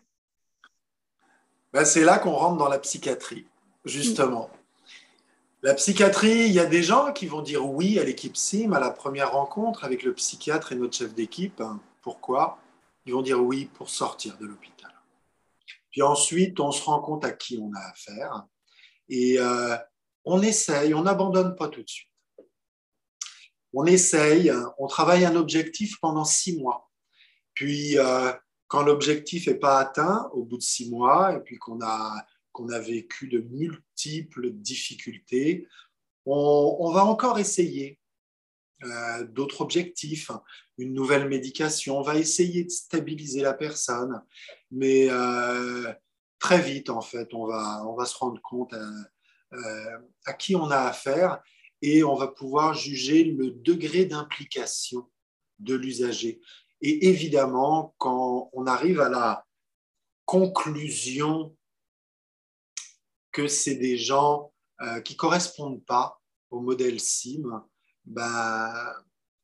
Ben, 1.72 1.84
c'est 1.84 2.04
là 2.04 2.18
qu'on 2.18 2.32
rentre 2.32 2.58
dans 2.58 2.68
la 2.68 2.78
psychiatrie, 2.78 3.46
justement. 3.84 4.50
La 5.62 5.74
psychiatrie, 5.74 6.46
il 6.46 6.52
y 6.52 6.58
a 6.58 6.66
des 6.66 6.82
gens 6.82 7.12
qui 7.12 7.26
vont 7.26 7.42
dire 7.42 7.64
oui 7.64 7.98
à 7.98 8.04
l'équipe 8.04 8.36
SIM 8.36 8.72
à 8.72 8.80
la 8.80 8.90
première 8.90 9.32
rencontre 9.32 9.84
avec 9.84 10.02
le 10.02 10.12
psychiatre 10.12 10.72
et 10.72 10.74
notre 10.74 10.96
chef 10.96 11.14
d'équipe. 11.14 11.62
Pourquoi? 12.00 12.58
Ils 13.06 13.12
vont 13.12 13.22
dire 13.22 13.40
oui 13.40 13.66
pour 13.74 13.88
sortir 13.88 14.36
de 14.38 14.46
l'hôpital. 14.46 14.90
Puis 15.90 16.02
ensuite, 16.02 16.58
on 16.58 16.72
se 16.72 16.82
rend 16.82 17.00
compte 17.00 17.24
à 17.24 17.30
qui 17.30 17.58
on 17.58 17.70
a 17.74 17.80
affaire 17.90 18.46
et 19.08 19.38
euh, 19.38 19.76
on 20.24 20.42
essaye, 20.42 20.94
on 20.94 21.02
n'abandonne 21.02 21.54
pas 21.54 21.68
tout 21.68 21.82
de 21.82 21.88
suite. 21.88 22.08
On 23.74 23.84
essaye, 23.86 24.52
on 24.78 24.86
travaille 24.86 25.24
un 25.24 25.36
objectif 25.36 25.98
pendant 26.00 26.24
six 26.24 26.58
mois. 26.58 26.90
Puis, 27.54 27.98
euh, 27.98 28.32
quand 28.68 28.82
l'objectif 28.82 29.46
n'est 29.46 29.54
pas 29.54 29.78
atteint, 29.78 30.30
au 30.32 30.44
bout 30.44 30.56
de 30.56 30.62
six 30.62 30.90
mois, 30.90 31.34
et 31.34 31.40
puis 31.40 31.58
qu'on 31.58 31.80
a 31.82 32.24
qu'on 32.52 32.68
a 32.68 32.78
vécu 32.78 33.28
de 33.28 33.40
multiples 33.40 34.50
difficultés. 34.52 35.66
On, 36.25 36.92
va 36.92 37.04
encore 37.04 37.38
essayer 37.38 37.99
euh, 38.85 39.25
d'autres 39.25 39.61
objectifs, 39.62 40.30
une 40.78 40.94
nouvelle 40.94 41.28
médication. 41.28 41.99
On 41.99 42.02
va 42.02 42.16
essayer 42.16 42.64
de 42.64 42.71
stabiliser 42.71 43.40
la 43.42 43.54
personne, 43.54 44.23
mais 44.71 45.09
euh, 45.11 45.92
très 46.38 46.61
vite, 46.61 46.90
en 46.90 47.00
fait, 47.00 47.35
on 47.35 47.47
va, 47.47 47.85
on 47.87 47.94
va 47.94 48.04
se 48.06 48.16
rendre 48.16 48.40
compte 48.42 48.75
euh, 49.52 49.99
à, 50.26 50.32
qui 50.32 50.54
on 50.56 50.71
a 50.71 50.78
affaire 50.78 51.40
et 51.82 52.04
on 52.04 52.14
va 52.14 52.28
pouvoir 52.28 52.75
juger 52.75 53.25
le 53.25 53.50
degré 53.50 54.04
d'implication 54.04 55.11
de 55.59 55.75
l'usager. 55.75 56.40
Et 56.80 57.09
évidemment, 57.09 57.94
quand 57.99 58.50
on 58.52 58.66
arrive 58.66 59.00
à 59.00 59.09
la 59.09 59.47
conclusion 60.25 61.56
que 63.32 63.48
c'est 63.48 63.76
des 63.76 63.96
gens 63.96 64.52
euh, 64.82 65.00
qui 65.00 65.14
ne 65.14 65.18
correspondent 65.18 65.84
pas 65.84 66.20
au 66.50 66.60
modèle 66.60 67.00
SIM, 67.00 67.64
ben, 68.04 68.94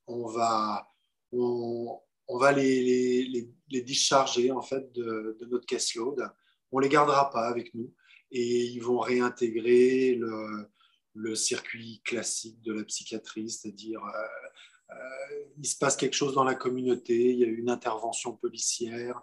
on 0.07 0.27
va, 0.27 0.89
on, 1.33 2.01
va 2.29 2.53
les, 2.53 3.25
les, 3.69 3.83
discharger 3.83 4.51
en 4.51 4.63
fait 4.63 4.93
de, 4.93 5.39
notre 5.51 5.67
caseload. 5.67 6.31
On 6.71 6.79
ne 6.79 6.83
les 6.83 6.89
gardera 6.89 7.31
pas 7.31 7.49
avec 7.49 7.75
nous 7.75 7.93
et 8.31 8.65
ils 8.65 8.83
vont 8.83 8.99
réintégrer 8.99 10.15
le, 10.15 11.35
circuit 11.35 12.01
classique 12.05 12.61
de 12.63 12.73
la 12.73 12.85
psychiatrie, 12.85 13.51
c'est-à-dire 13.51 14.01
euh, 14.05 14.95
euh, 14.95 15.45
il 15.59 15.67
se 15.67 15.77
passe 15.77 15.97
quelque 15.97 16.15
chose 16.15 16.35
dans 16.35 16.45
la 16.45 16.55
communauté, 16.55 17.33
il 17.33 17.39
y 17.39 17.45
a 17.45 17.49
une 17.49 17.71
intervention 17.71 18.35
policière, 18.35 19.21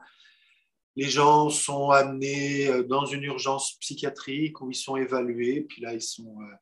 les 0.96 1.10
gens 1.10 1.50
sont 1.50 1.90
amenés 1.90 2.68
euh, 2.68 2.84
dans 2.84 3.06
une 3.06 3.24
urgence 3.24 3.78
psychiatrique 3.80 4.62
où 4.62 4.72
ils 4.72 4.76
sont 4.76 4.96
évalués, 4.96 5.62
puis 5.62 5.82
là, 5.82 5.94
ils 5.94 6.02
sont 6.02 6.42
euh, 6.42 6.56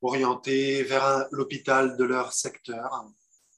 orientés 0.00 0.82
vers 0.82 1.26
l'hôpital 1.32 1.96
de 1.96 2.04
leur 2.04 2.32
secteur. 2.32 3.06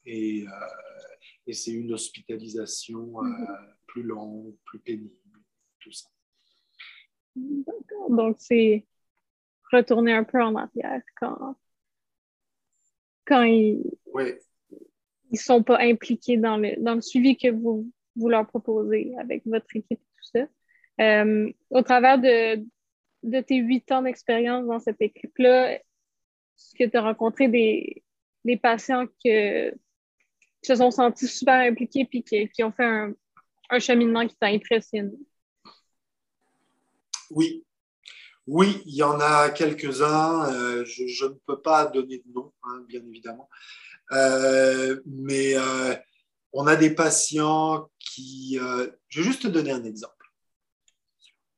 Et, 0.04 0.44
euh, 0.46 1.50
c'est 1.50 1.70
une 1.70 1.94
hospitalisation 1.94 3.22
mhm. 3.22 3.46
plus 3.86 4.02
longue, 4.02 4.54
plus 4.66 4.80
pénible, 4.80 5.14
tout 5.80 5.90
ça. 5.90 6.10
D'accord. 7.34 8.10
Donc, 8.10 8.36
c'est 8.38 8.86
retourner 9.72 10.12
un 10.12 10.24
peu 10.24 10.42
en 10.42 10.56
arrière 10.56 11.00
quand, 11.18 11.56
quand 13.24 13.44
ils 13.44 13.82
ne 14.12 15.38
sont 15.38 15.62
pas 15.62 15.78
impliqués 15.80 16.36
dans 16.36 16.58
le, 16.58 16.76
dans 16.82 16.96
le 16.96 17.00
suivi 17.00 17.38
que 17.38 17.48
vous, 17.50 17.90
vous 18.18 18.28
leur 18.28 18.46
proposez 18.46 19.14
avec 19.18 19.42
votre 19.46 19.66
équipe 19.74 19.92
et 19.92 19.96
tout 19.96 20.30
ça. 20.32 20.46
Euh, 21.00 21.50
au 21.70 21.82
travers 21.82 22.18
de, 22.18 22.64
de 23.22 23.40
tes 23.40 23.56
huit 23.56 23.90
ans 23.92 24.02
d'expérience 24.02 24.66
dans 24.66 24.80
cette 24.80 25.00
équipe-là, 25.00 25.74
est-ce 25.74 26.74
que 26.76 26.90
tu 26.90 26.96
as 26.96 27.02
rencontré 27.02 27.48
des, 27.48 28.02
des 28.44 28.56
patients 28.56 29.06
que, 29.06 29.70
qui 29.70 29.76
se 30.62 30.74
sont 30.74 30.90
sentis 30.90 31.28
super 31.28 31.60
impliqués 31.60 32.08
et 32.12 32.48
qui, 32.48 32.64
ont 32.64 32.72
fait 32.72 32.84
un, 32.84 33.12
un 33.70 33.78
cheminement 33.78 34.26
qui 34.26 34.36
t'a 34.36 34.48
impressionné? 34.48 35.12
Oui. 37.30 37.64
Oui, 38.46 38.82
il 38.86 38.94
y 38.94 39.02
en 39.02 39.20
a 39.20 39.50
quelques-uns. 39.50 40.52
Euh, 40.52 40.84
je, 40.86 41.26
ne 41.26 41.34
peux 41.46 41.60
pas 41.60 41.84
donner 41.86 42.22
de 42.24 42.32
nom, 42.32 42.52
hein, 42.62 42.82
bien 42.88 43.02
évidemment. 43.06 43.48
Euh, 44.12 44.98
mais 45.04 45.54
on 46.52 46.66
a 46.66 46.76
des 46.76 46.94
patients 46.94 47.90
qui... 47.98 48.58
Euh, 48.60 48.88
je 49.08 49.20
vais 49.20 49.26
juste 49.26 49.42
te 49.42 49.48
donner 49.48 49.72
un 49.72 49.84
exemple. 49.84 50.14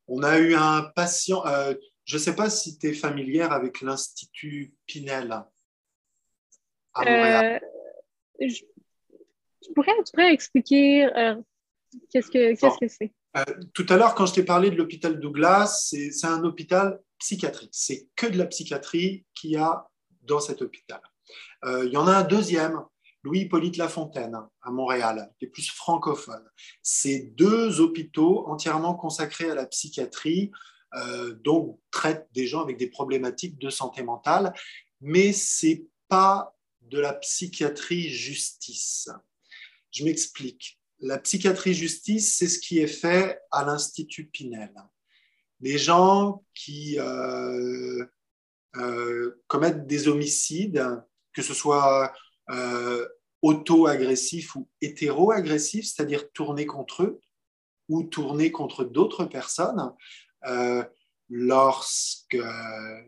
On 0.09 0.23
a 0.23 0.39
eu 0.39 0.55
un 0.55 0.83
patient, 0.83 1.47
euh, 1.47 1.75
je 2.05 2.17
ne 2.17 2.21
sais 2.21 2.35
pas 2.35 2.51
si 2.51 2.79
tu 2.79 2.89
es 2.89 2.93
familière 2.93 3.53
avec 3.53 3.81
l'Institut 3.81 4.75
Pinel 4.87 5.33
à 5.33 5.49
Montréal. 6.97 7.63
Euh, 8.43 8.49
je, 8.49 8.63
pourrais, 9.75 9.93
tu 10.05 10.13
pourrais 10.13 10.33
expliquer 10.33 11.09
qu'est-ce 12.11 12.31
que 12.31 12.55
c'est 12.57 12.67
-ce 12.67 12.99
que 12.99 13.11
tout 13.73 13.87
à 13.89 13.97
l'heure, 13.97 14.17
quand 14.17 14.27
je 14.27 14.35
t'ai 14.35 14.43
parlé 14.43 14.71
de 14.71 14.77
l'hôpital 14.77 15.21
Douglas, 15.21 15.93
c'est 15.93 16.27
un 16.27 16.43
hôpital 16.43 17.01
psychiatrique. 17.19 17.71
C'est 17.73 18.09
que 18.17 18.27
de 18.27 18.37
la 18.37 18.47
psychiatrie 18.47 19.25
qu'il 19.35 19.53
y 19.53 19.57
a 19.57 19.87
dans 20.23 20.41
cet 20.41 20.63
hôpital. 20.63 21.01
Il 21.65 21.91
y 21.93 21.97
en 21.97 22.09
a 22.09 22.17
un 22.17 22.25
deuxième, 22.25 22.83
Louis-Hippolyte 23.23 23.77
Lafontaine, 23.77 24.39
à 24.63 24.71
Montréal, 24.71 25.33
qui 25.39 25.45
est 25.45 25.49
plus 25.49 25.71
francophone. 25.71 26.45
C'est 26.83 27.33
deux 27.37 27.81
hôpitaux 27.81 28.47
entièrement 28.49 28.95
consacrés 28.95 29.51
à 29.51 29.55
la 29.55 29.67
psychiatrie, 29.67 30.51
euh, 30.95 31.35
donc 31.35 31.79
traitent 31.91 32.29
des 32.33 32.47
gens 32.47 32.63
avec 32.63 32.77
des 32.79 32.89
problématiques 32.89 33.59
de 33.59 33.71
santé 33.71 34.03
mentale, 34.03 34.53
mais 35.01 35.33
c'est 35.33 35.87
pas 36.09 36.57
de 36.81 36.99
la 36.99 37.13
psychiatrie 37.13 38.09
justice. 38.09 39.09
Je 39.91 40.05
m'explique 40.05 40.81
la 41.01 41.19
psychiatrie 41.19 41.75
justice, 41.75 42.37
c'est 42.37 42.49
ce 42.49 42.59
qui 42.59 42.79
est 42.79 42.87
fait 42.87 43.41
à 43.51 43.65
l'Institut 43.65 44.27
Pinel. 44.27 44.73
Les 45.61 45.79
gens 45.79 46.45
qui 46.55 46.99
euh, 46.99 48.05
euh, 48.77 49.43
commettent 49.47 49.87
des 49.87 50.09
homicides, 50.09 50.85
que 51.33 51.43
ce 51.43 51.55
soit 51.55 52.13
euh, 52.51 53.07
auto-agressifs 53.43 54.55
ou 54.57 54.69
hétéro-agressifs, 54.81 55.87
c'est-à-dire 55.87 56.31
tournés 56.33 56.67
contre 56.67 57.05
eux 57.05 57.21
ou 57.89 58.05
tournés 58.05 58.53
contre 58.53 58.85
d'autres 58.85 59.25
personnes, 59.25 59.93
lorsque 61.29 62.39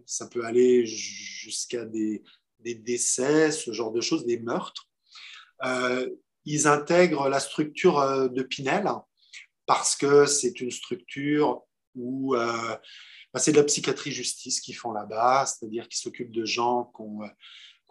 ça 0.06 0.26
peut 0.26 0.44
aller 0.44 0.86
jusqu'à 0.86 1.84
des, 1.84 2.22
des, 2.60 2.74
décès, 2.74 3.52
ce 3.52 3.72
genre 3.72 3.92
de 3.92 4.00
choses, 4.00 4.26
des 4.26 4.40
meurtres 4.40 4.88
ils 6.44 6.66
intègrent 6.66 7.28
la 7.28 7.40
structure 7.40 7.98
euh, 8.00 8.28
de 8.28 8.42
Pinel 8.42 8.88
parce 9.66 9.96
que 9.96 10.26
c'est 10.26 10.60
une 10.60 10.70
structure 10.70 11.62
où 11.94 12.34
euh, 12.34 12.76
bah, 13.32 13.40
c'est 13.40 13.52
de 13.52 13.58
la 13.58 13.64
psychiatrie 13.64 14.12
justice 14.12 14.60
qu'ils 14.60 14.76
font 14.76 14.92
là-bas, 14.92 15.46
c'est-à-dire 15.46 15.88
qu'ils 15.88 16.00
s'occupent 16.00 16.32
de 16.32 16.44
gens 16.44 16.92
qui 16.96 17.02
ont, 17.02 17.20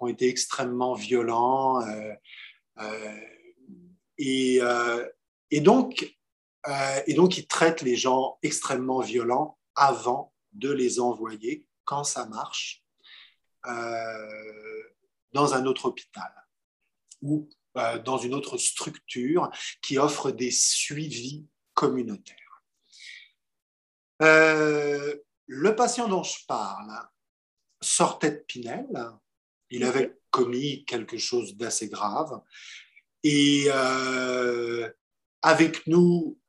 euh, 0.06 0.10
été 0.10 0.28
extrêmement 0.28 0.94
violents. 0.94 1.82
et, 4.18 4.62
donc, 5.62 6.18
et 7.08 7.14
donc, 7.14 7.38
ils 7.38 7.48
traitent 7.48 7.82
les 7.82 7.96
gens 7.96 8.38
extrêmement 8.44 9.00
violents 9.00 9.58
avant 9.76 10.34
de 10.54 10.72
les 10.72 11.00
envoyer, 11.00 11.66
quand 11.86 12.04
ça 12.04 12.26
marche, 12.26 12.84
dans 15.34 15.54
un 15.54 15.66
autre 15.66 15.86
hôpital 15.86 16.32
ou 17.22 17.48
euh, 17.78 18.00
dans 18.00 18.18
une 18.18 18.34
autre 18.34 18.58
structure 18.58 19.50
qui 19.82 19.98
offre 19.98 20.32
des 20.32 20.52
suivis 20.52 21.48
communautaires. 21.74 22.64
Euh, 24.22 25.16
le 25.48 25.76
patient 25.76 26.10
dont 26.10 26.24
je 26.24 26.46
parle 26.48 26.92
sortait 27.80 28.32
de 28.32 28.44
Pinel, 28.46 28.88
il 29.72 29.84
avait 29.84 30.18
commis 30.30 30.86
quelque 30.86 31.18
chose 31.18 31.56
d'assez 31.58 31.90
grave, 31.90 32.42
et 33.24 33.66
euh, 33.68 34.90
avec 35.42 35.88
nous, 35.88 36.40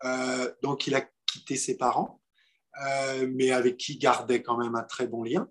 donc 0.63 0.87
il 0.87 0.95
a 0.95 1.09
quitté 1.27 1.57
ses 1.57 1.77
parents, 1.77 2.21
mais 3.29 3.51
avec 3.51 3.79
qui 3.79 3.95
il 3.95 3.99
gardait 3.99 4.43
quand 4.43 4.59
même 4.59 4.75
un 4.75 4.83
très 4.83 5.07
bon 5.07 5.23
lien. 5.23 5.49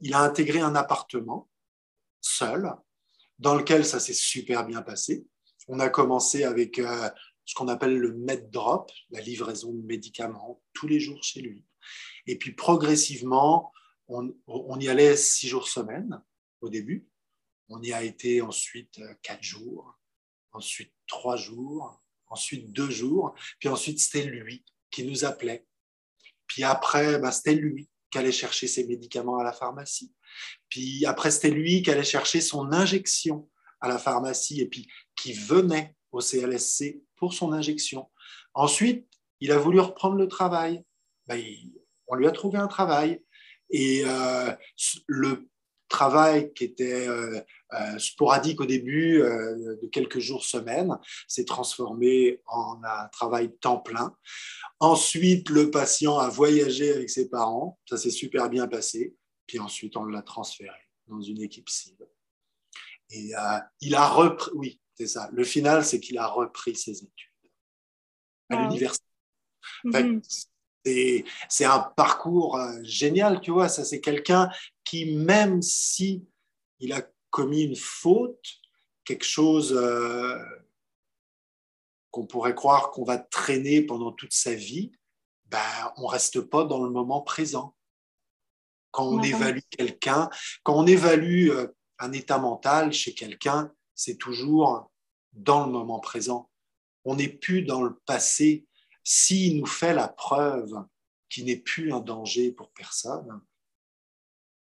il 0.00 0.14
a 0.14 0.20
intégré 0.20 0.60
un 0.60 0.74
appartement 0.74 1.48
seul, 2.20 2.74
dans 3.38 3.54
lequel 3.54 3.84
ça 3.84 4.00
s'est 4.00 4.14
super 4.14 4.66
bien 4.66 4.82
passé. 4.82 5.26
On 5.68 5.80
a 5.80 5.88
commencé 5.88 6.44
avec 6.44 6.78
euh, 6.78 7.08
ce 7.44 7.54
qu'on 7.54 7.68
appelle 7.68 7.96
le 7.96 8.14
med 8.14 8.50
drop, 8.50 8.90
la 9.10 9.20
livraison 9.20 9.72
de 9.72 9.82
médicaments 9.82 10.62
tous 10.72 10.86
les 10.86 11.00
jours 11.00 11.22
chez 11.22 11.40
lui. 11.40 11.64
Et 12.26 12.36
puis 12.38 12.52
progressivement, 12.52 13.72
on, 14.08 14.32
y 14.78 14.88
allait 14.88 15.16
six 15.16 15.48
jours 15.48 15.68
semaine 15.68 16.22
au 16.60 16.68
début. 16.68 17.08
On 17.68 17.82
y 17.82 17.92
a 17.92 18.02
été 18.02 18.40
ensuite 18.40 18.98
euh, 18.98 19.14
quatre 19.22 19.42
jours, 19.42 19.98
ensuite 20.52 20.92
trois 21.06 21.36
jours, 21.36 22.00
ensuite 22.28 22.72
deux 22.72 22.90
jours, 22.90 23.34
puis 23.58 23.68
ensuite 23.68 24.00
c'était 24.00 24.24
lui 24.24 24.64
qui 24.90 25.04
nous 25.04 25.24
appelait. 25.24 25.66
Puis 26.46 26.64
après, 26.64 27.18
ben, 27.18 27.30
c'était 27.30 27.54
lui 27.54 27.88
qui 28.10 28.18
allait 28.18 28.32
chercher 28.32 28.68
ses 28.68 28.86
médicaments 28.86 29.38
à 29.38 29.44
la 29.44 29.52
pharmacie. 29.52 30.12
Puis 30.68 31.04
après, 31.06 31.30
c'était 31.30 31.50
lui 31.50 31.82
qui 31.82 31.90
allait 31.90 32.04
chercher 32.04 32.40
son 32.40 32.72
injection 32.72 33.48
à 33.80 33.88
la 33.88 33.98
pharmacie 33.98 34.60
et 34.60 34.66
puis 34.66 34.88
qui 35.16 35.32
venait 35.32 35.96
au 36.12 36.20
CLSC 36.20 37.02
pour 37.16 37.34
son 37.34 37.52
injection. 37.52 38.10
Ensuite, 38.54 39.06
il 39.40 39.52
a 39.52 39.58
voulu 39.58 39.80
reprendre 39.80 40.16
le 40.16 40.28
travail. 40.28 40.82
Ben, 41.26 41.42
on 42.06 42.14
lui 42.14 42.26
a 42.26 42.32
trouvé 42.32 42.58
un 42.58 42.68
travail. 42.68 43.22
Et 43.70 44.02
euh, 44.06 44.52
le 45.06 45.48
travail 45.88 46.52
qui 46.52 46.64
était 46.64 47.08
euh, 47.08 47.40
euh, 47.72 47.98
sporadique 47.98 48.60
au 48.60 48.66
début, 48.66 49.18
de 49.18 49.86
quelques 49.88 50.18
jours, 50.18 50.44
semaines, 50.44 50.98
s'est 51.28 51.44
transformé 51.44 52.40
en 52.46 52.80
un 52.84 53.08
travail 53.08 53.52
temps 53.60 53.78
plein. 53.78 54.14
Ensuite, 54.80 55.48
le 55.50 55.70
patient 55.70 56.18
a 56.18 56.28
voyagé 56.28 56.92
avec 56.92 57.10
ses 57.10 57.28
parents. 57.28 57.78
Ça 57.88 57.96
s'est 57.96 58.10
super 58.10 58.48
bien 58.48 58.66
passé. 58.68 59.14
Puis 59.46 59.58
ensuite, 59.58 59.96
on 59.96 60.04
l'a 60.04 60.22
transféré 60.22 60.76
dans 61.06 61.20
une 61.20 61.40
équipe 61.40 61.68
cible. 61.68 62.06
Et 63.10 63.34
euh, 63.36 63.58
il 63.80 63.94
a 63.94 64.08
repris, 64.08 64.50
oui, 64.54 64.80
c'est 64.94 65.06
ça. 65.06 65.28
Le 65.32 65.44
final, 65.44 65.84
c'est 65.84 66.00
qu'il 66.00 66.18
a 66.18 66.26
repris 66.26 66.74
ses 66.74 66.98
études 67.04 67.30
à 68.50 68.62
l'université. 68.62 69.04
Mhm. 69.84 70.20
C'est 71.48 71.64
un 71.64 71.80
parcours 71.80 72.56
euh, 72.56 72.78
génial, 72.82 73.40
tu 73.40 73.50
vois. 73.50 73.68
Ça, 73.68 73.84
c'est 73.84 74.00
quelqu'un 74.00 74.50
qui, 74.84 75.16
même 75.16 75.62
si 75.62 76.26
il 76.78 76.92
a 76.92 77.02
commis 77.30 77.62
une 77.62 77.76
faute, 77.76 78.44
quelque 79.04 79.24
chose 79.24 79.72
euh, 79.72 80.38
qu'on 82.10 82.26
pourrait 82.26 82.54
croire 82.54 82.90
qu'on 82.90 83.04
va 83.04 83.18
traîner 83.18 83.82
pendant 83.82 84.12
toute 84.12 84.32
sa 84.32 84.54
vie, 84.54 84.92
ben, 85.46 85.92
on 85.96 86.06
reste 86.06 86.40
pas 86.40 86.64
dans 86.64 86.82
le 86.82 86.90
moment 86.90 87.20
présent 87.20 87.76
quand 88.96 89.08
on 89.08 89.22
évalue 89.22 89.60
quelqu'un, 89.68 90.30
quand 90.62 90.74
on 90.74 90.86
évalue 90.86 91.50
euh, 91.50 91.66
un 91.98 92.12
état 92.12 92.38
mental 92.38 92.94
chez 92.94 93.12
quelqu'un, 93.12 93.70
c'est 93.94 94.16
toujours 94.16 94.90
dans 95.34 95.66
le 95.66 95.70
moment 95.70 96.00
présent. 96.00 96.48
On 97.04 97.16
n'est 97.16 97.28
plus 97.28 97.62
dans 97.62 97.82
le 97.82 97.98
passé. 98.06 98.66
S'il 99.08 99.60
nous 99.60 99.66
fait 99.66 99.94
la 99.94 100.08
preuve 100.08 100.84
qu'il 101.28 101.44
n'est 101.44 101.60
plus 101.60 101.92
un 101.92 102.00
danger 102.00 102.50
pour 102.50 102.72
personne, 102.72 103.40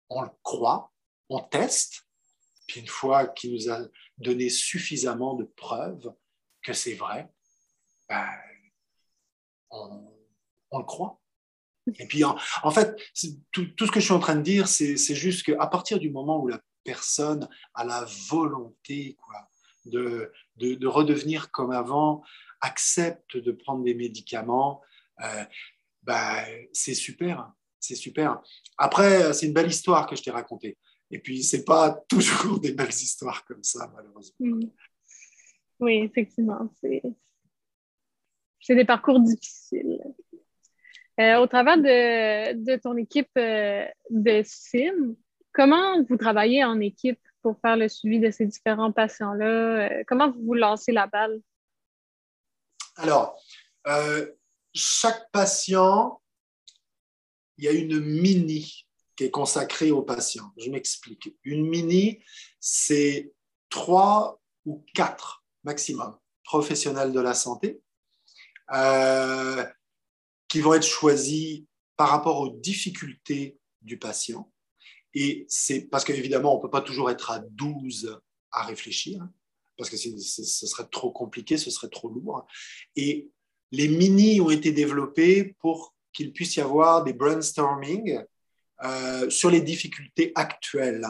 on 0.08 0.22
le 0.22 0.30
croit, 0.44 0.92
on 1.28 1.40
teste, 1.40 2.06
puis 2.68 2.78
une 2.78 2.86
fois 2.86 3.26
qu'il 3.26 3.52
nous 3.52 3.68
a 3.68 3.80
donné 4.18 4.48
suffisamment 4.48 5.34
de 5.34 5.42
preuves 5.42 6.14
que 6.62 6.72
c'est 6.72 6.94
vrai, 6.94 7.28
ben, 8.08 8.28
on, 9.70 10.78
le 10.78 10.84
croit. 10.84 11.20
Et 11.98 12.06
puis, 12.06 12.22
en, 12.22 12.38
fait, 12.70 12.94
tout, 13.50 13.66
ce 13.80 13.90
que 13.90 13.98
je 13.98 14.04
suis 14.04 14.14
en 14.14 14.20
train 14.20 14.36
de 14.36 14.42
dire, 14.42 14.68
c'est 14.68 14.96
juste 14.96 15.42
qu'à 15.42 15.66
partir 15.66 15.98
du 15.98 16.08
moment 16.08 16.40
où 16.40 16.46
la 16.46 16.60
personne 16.84 17.48
a 17.74 17.84
la 17.84 18.04
volonté 18.28 19.16
quoi, 19.20 19.50
de, 19.86 20.32
de, 20.56 20.86
redevenir 20.86 21.50
comme 21.50 21.72
avant, 21.72 22.22
accepte 22.60 23.36
de 23.36 23.52
prendre 23.52 23.84
des 23.84 23.94
médicaments, 23.94 24.82
euh, 25.22 25.44
bah, 26.02 26.44
c'est 26.72 26.94
super, 26.94 27.52
c'est 27.78 27.94
super. 27.94 28.40
Après, 28.78 29.32
c'est 29.32 29.46
une 29.46 29.52
belle 29.52 29.70
histoire 29.70 30.06
que 30.06 30.16
je 30.16 30.22
t'ai 30.22 30.30
racontée. 30.30 30.78
Et 31.10 31.18
puis, 31.18 31.42
c'est 31.42 31.64
pas 31.64 32.04
toujours 32.08 32.60
des 32.60 32.72
belles 32.72 32.88
histoires 32.88 33.44
comme 33.44 33.62
ça, 33.62 33.90
malheureusement. 33.94 34.36
Mm. 34.40 34.70
Oui, 35.80 35.94
effectivement, 36.02 36.70
c'est 38.60 38.74
des 38.74 38.84
parcours 38.84 39.18
difficiles. 39.20 39.98
Euh, 41.20 41.38
au 41.38 41.46
travers 41.46 41.76
de, 41.76 42.76
ton 42.76 42.96
équipe 42.96 43.30
euh, 43.36 43.84
de 44.10 44.42
SIM, 44.44 45.14
comment 45.52 46.02
vous 46.04 46.16
travaillez 46.16 46.64
en 46.64 46.80
équipe 46.80 47.18
pour 47.42 47.58
faire 47.60 47.76
le 47.76 47.88
suivi 47.88 48.20
de 48.20 48.30
ces 48.30 48.46
différents 48.46 48.92
patients-là? 48.92 49.46
Euh, 49.46 50.04
comment 50.06 50.30
vous 50.30 50.42
vous 50.42 50.54
lancez 50.54 50.92
la 50.92 51.06
balle? 51.06 51.40
Alors, 53.00 53.42
chaque 54.74 55.30
patient, 55.32 56.20
il 57.56 57.64
y 57.64 57.68
a 57.68 57.72
une 57.72 57.98
mini 57.98 58.86
qui 59.16 59.24
est 59.24 59.30
consacrée 59.30 59.90
au 59.90 60.02
patient. 60.02 60.52
Je 60.58 60.70
m'explique. 60.70 61.36
Une 61.44 61.66
mini, 61.66 62.22
c'est 62.58 63.32
trois 63.70 64.40
ou 64.66 64.84
quatre 64.94 65.44
maximum 65.64 66.16
professionnels 66.44 67.12
de 67.12 67.20
la 67.20 67.34
santé 67.34 67.80
qui 70.48 70.60
vont 70.60 70.74
être 70.74 70.86
choisis 70.86 71.62
par 71.96 72.10
rapport 72.10 72.40
aux 72.40 72.50
difficultés 72.50 73.58
du 73.80 73.98
patient. 73.98 74.52
Et 75.14 75.46
c'est 75.48 75.88
parce 75.88 76.04
qu'évidemment, 76.04 76.54
on 76.54 76.58
ne 76.58 76.62
peut 76.62 76.70
pas 76.70 76.82
toujours 76.82 77.10
être 77.10 77.30
à 77.30 77.40
12 77.40 78.20
à 78.52 78.64
réfléchir, 78.64 79.26
parce 79.80 79.88
que 79.88 79.96
ce 79.96 80.66
serait 80.66 80.88
trop 80.92 81.10
compliqué, 81.10 81.56
ce 81.56 81.70
serait 81.70 81.88
trop 81.88 82.10
lourd. 82.10 82.46
Et 82.96 83.30
les 83.72 83.88
mini 83.88 84.38
ont 84.42 84.50
été 84.50 84.72
développés 84.72 85.56
pour 85.58 85.94
qu'il 86.12 86.34
puisse 86.34 86.56
y 86.56 86.60
avoir 86.60 87.02
des 87.02 87.14
brainstorming 87.14 88.20
euh, 88.84 89.30
sur 89.30 89.50
les 89.50 89.62
difficultés 89.62 90.32
actuelles 90.34 91.06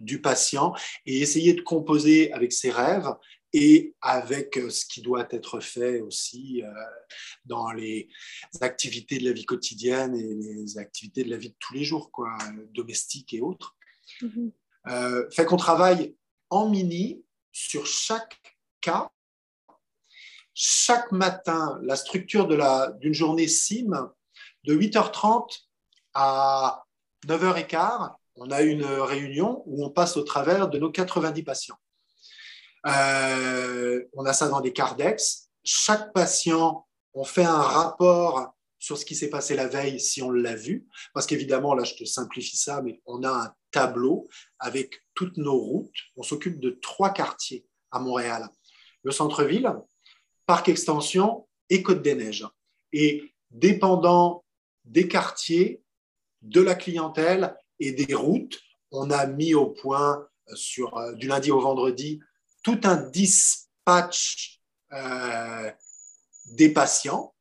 du 0.00 0.22
patient 0.22 0.72
et 1.04 1.20
essayer 1.20 1.52
de 1.52 1.60
composer 1.60 2.32
avec 2.32 2.54
ses 2.54 2.70
rêves 2.70 3.12
et 3.52 3.94
avec 4.00 4.56
euh, 4.56 4.70
ce 4.70 4.86
qui 4.86 5.02
doit 5.02 5.28
être 5.30 5.60
fait 5.60 6.00
aussi 6.00 6.62
euh, 6.62 6.72
dans 7.44 7.72
les 7.72 8.08
activités 8.62 9.18
de 9.18 9.26
la 9.26 9.32
vie 9.32 9.44
quotidienne 9.44 10.16
et 10.16 10.34
les 10.34 10.78
activités 10.78 11.24
de 11.24 11.30
la 11.30 11.36
vie 11.36 11.50
de 11.50 11.56
tous 11.58 11.74
les 11.74 11.84
jours, 11.84 12.10
quoi, 12.10 12.38
domestiques 12.72 13.34
et 13.34 13.42
autres. 13.42 13.76
Mm-hmm. 14.22 15.30
fait 15.30 15.44
qu'on 15.44 15.58
travaille 15.58 16.14
en 16.48 16.70
mini 16.70 17.22
sur 17.54 17.86
chaque 17.86 18.38
cas 18.82 19.10
chaque 20.54 21.10
matin, 21.10 21.78
la 21.82 21.96
structure 21.96 22.46
d'une 22.46 23.12
journée 23.12 23.48
SIM, 23.48 24.10
de 24.62 24.74
8h30 24.74 25.64
à 26.14 26.84
9h15, 27.26 28.12
on 28.36 28.50
a 28.50 28.62
une 28.62 28.84
réunion 28.84 29.62
où 29.66 29.84
on 29.84 29.90
passe 29.90 30.16
au 30.16 30.22
travers 30.22 30.68
de 30.68 30.78
nos 30.78 30.90
90 30.90 31.42
patients. 31.42 31.78
Euh, 32.86 34.04
on 34.12 34.24
a 34.24 34.32
ça 34.32 34.48
dans 34.48 34.60
des 34.60 34.72
cardex. 34.72 35.48
Chaque 35.64 36.12
patient, 36.12 36.86
on 37.14 37.24
fait 37.24 37.44
un 37.44 37.62
rapport 37.62 38.53
sur 38.84 38.98
ce 38.98 39.04
qui 39.04 39.14
s'est 39.14 39.30
passé 39.30 39.56
la 39.56 39.66
veille 39.66 39.98
si 39.98 40.22
on 40.22 40.30
l'a 40.30 40.54
vu. 40.54 40.86
Parce 41.14 41.26
qu'évidemment, 41.26 41.74
là, 41.74 41.84
je 41.84 41.94
te 41.94 42.04
simplifie 42.04 42.56
ça, 42.56 42.82
mais 42.82 43.00
on 43.06 43.22
a 43.22 43.30
un 43.30 43.54
tableau 43.70 44.28
avec 44.58 45.02
toutes 45.14 45.36
nos 45.36 45.58
routes. 45.58 45.96
On 46.16 46.22
s'occupe 46.22 46.60
de 46.60 46.70
trois 46.82 47.10
quartiers 47.10 47.66
à 47.90 47.98
Montréal. 47.98 48.48
Le 49.02 49.10
centre-ville, 49.10 49.72
Parc 50.46 50.68
Extension 50.68 51.48
et 51.70 51.82
Côte 51.82 52.02
des 52.02 52.14
Neiges. 52.14 52.46
Et 52.92 53.34
dépendant 53.50 54.44
des 54.84 55.08
quartiers, 55.08 55.82
de 56.44 56.60
la 56.60 56.74
clientèle 56.74 57.56
et 57.80 57.92
des 57.92 58.14
routes, 58.14 58.60
on 58.90 59.10
a 59.10 59.26
mis 59.26 59.54
au 59.54 59.66
point 59.70 60.28
euh, 60.50 60.54
sur, 60.54 60.96
euh, 60.98 61.14
du 61.14 61.26
lundi 61.26 61.50
au 61.50 61.60
vendredi 61.60 62.20
tout 62.62 62.80
un 62.84 62.96
dispatch 62.96 64.60
euh, 64.92 65.70
des 66.52 66.72
patients. 66.72 67.33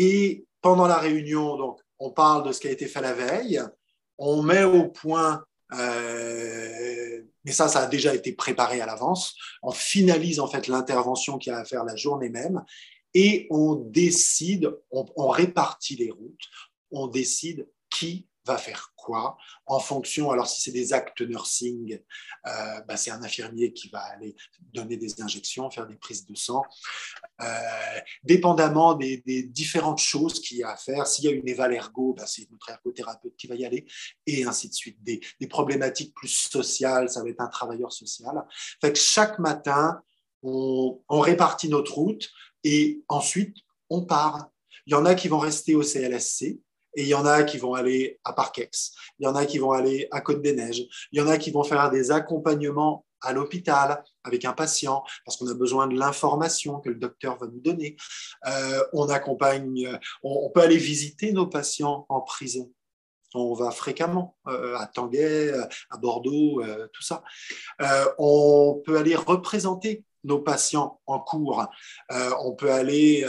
Et 0.00 0.46
pendant 0.60 0.86
la 0.86 0.98
réunion, 0.98 1.56
donc, 1.56 1.80
on 1.98 2.12
parle 2.12 2.46
de 2.46 2.52
ce 2.52 2.60
qui 2.60 2.68
a 2.68 2.70
été 2.70 2.86
fait 2.86 3.00
la 3.00 3.14
veille, 3.14 3.60
on 4.16 4.42
met 4.42 4.62
au 4.62 4.88
point 4.88 5.44
mais 7.44 7.52
ça, 7.52 7.68
ça 7.68 7.80
a 7.80 7.86
déjà 7.86 8.14
été 8.14 8.32
préparé 8.32 8.80
à 8.80 8.86
l'avance. 8.86 9.34
On 9.62 9.70
finalise 9.70 10.40
en 10.40 10.48
fait 10.48 10.66
l'intervention 10.66 11.38
qu'il 11.38 11.52
y 11.52 11.56
a 11.56 11.58
à 11.58 11.64
faire 11.64 11.84
la 11.84 11.96
journée 11.96 12.30
même. 12.30 12.62
Et 13.14 13.46
on 13.50 13.74
décide, 13.74 14.70
on, 14.90 15.28
répartit 15.28 15.96
les 15.96 16.10
routes, 16.10 16.44
on 16.90 17.06
décide 17.06 17.66
qui 17.90 18.26
va 18.48 18.58
faire 18.58 18.92
quoi 18.96 19.36
en 19.66 19.78
fonction, 19.78 20.30
alors 20.30 20.48
si 20.48 20.60
c'est 20.60 20.72
des 20.72 20.92
actes 20.92 21.20
nursing, 21.20 21.98
euh, 22.46 22.80
bah, 22.88 22.96
c'est 22.96 23.10
un 23.10 23.22
infirmier 23.22 23.72
qui 23.72 23.88
va 23.88 24.00
aller 24.00 24.34
donner 24.72 24.96
des 24.96 25.20
injections, 25.20 25.70
faire 25.70 25.86
des 25.86 25.96
prises 25.96 26.26
de 26.26 26.34
sang, 26.34 26.62
euh, 27.40 27.44
dépendamment 28.22 28.94
des, 28.94 29.22
différentes 29.48 29.98
choses 29.98 30.40
qu'il 30.40 30.58
y 30.58 30.62
a 30.62 30.70
à 30.70 30.76
faire. 30.76 31.06
S'il 31.06 31.24
y 31.24 31.28
a 31.28 31.32
une 31.32 31.48
évalergo, 31.48 32.14
bah, 32.14 32.26
c'est 32.26 32.50
notre 32.50 32.70
ergothérapeute 32.70 33.36
qui 33.36 33.46
va 33.46 33.54
y 33.54 33.64
aller, 33.64 33.86
et 34.26 34.44
ainsi 34.44 34.68
de 34.68 34.74
suite. 34.74 34.98
Des, 35.02 35.20
problématiques 35.48 36.14
plus 36.14 36.28
sociales, 36.28 37.08
ça 37.08 37.22
va 37.22 37.30
être 37.30 37.40
un 37.40 37.48
travailleur 37.48 37.92
social. 37.92 38.34
Fait 38.80 38.92
que 38.92 38.98
chaque 38.98 39.38
matin, 39.38 40.02
on 40.42 41.00
répartit 41.10 41.68
notre 41.68 41.94
route 41.94 42.30
et 42.64 43.02
ensuite 43.08 43.56
on 43.90 44.04
part. 44.04 44.50
Il 44.86 44.92
y 44.92 44.94
en 44.94 45.04
a 45.04 45.14
qui 45.14 45.28
vont 45.28 45.38
rester 45.38 45.74
au 45.74 45.82
CLSC, 45.82 46.60
et 46.98 47.02
il 47.02 47.08
y 47.08 47.14
en 47.14 47.24
a 47.26 47.44
qui 47.44 47.58
vont 47.58 47.74
aller 47.74 48.18
à 48.24 48.32
Parkex, 48.32 48.92
il 49.20 49.24
y 49.24 49.28
en 49.28 49.36
a 49.36 49.46
qui 49.46 49.58
vont 49.58 49.70
aller 49.70 50.08
à 50.10 50.20
Côte-des-Neiges, 50.20 50.82
il 51.12 51.18
y 51.18 51.20
en 51.20 51.28
a 51.28 51.38
qui 51.38 51.52
vont 51.52 51.62
faire 51.62 51.90
des 51.90 52.10
accompagnements 52.10 53.06
à 53.20 53.32
l'hôpital 53.32 54.02
avec 54.24 54.44
un 54.44 54.52
patient 54.52 55.04
parce 55.24 55.36
qu'on 55.36 55.46
a 55.46 55.54
besoin 55.54 55.86
de 55.86 55.96
l'information 55.96 56.80
que 56.80 56.88
le 56.88 56.96
docteur 56.96 57.38
va 57.38 57.46
nous 57.46 57.60
donner. 57.60 57.96
Euh, 58.48 58.84
on 58.92 59.08
accompagne, 59.08 59.98
on, 60.24 60.50
peut 60.50 60.60
aller 60.60 60.76
visiter 60.76 61.32
nos 61.32 61.46
patients 61.46 62.04
en 62.08 62.20
prison. 62.20 62.72
On 63.32 63.54
va 63.54 63.70
fréquemment 63.70 64.36
euh, 64.48 64.76
à 64.76 64.86
Tanguay, 64.86 65.52
à 65.90 65.98
Bordeaux, 65.98 66.62
euh, 66.62 66.88
tout 66.92 67.02
ça. 67.02 67.22
on 68.18 68.82
peut 68.84 68.98
aller 68.98 69.14
représenter 69.14 70.04
nos 70.24 70.40
patients 70.40 71.00
en 71.06 71.20
cours. 71.20 71.64
on 72.10 72.54
peut 72.54 72.72
aller 72.72 73.24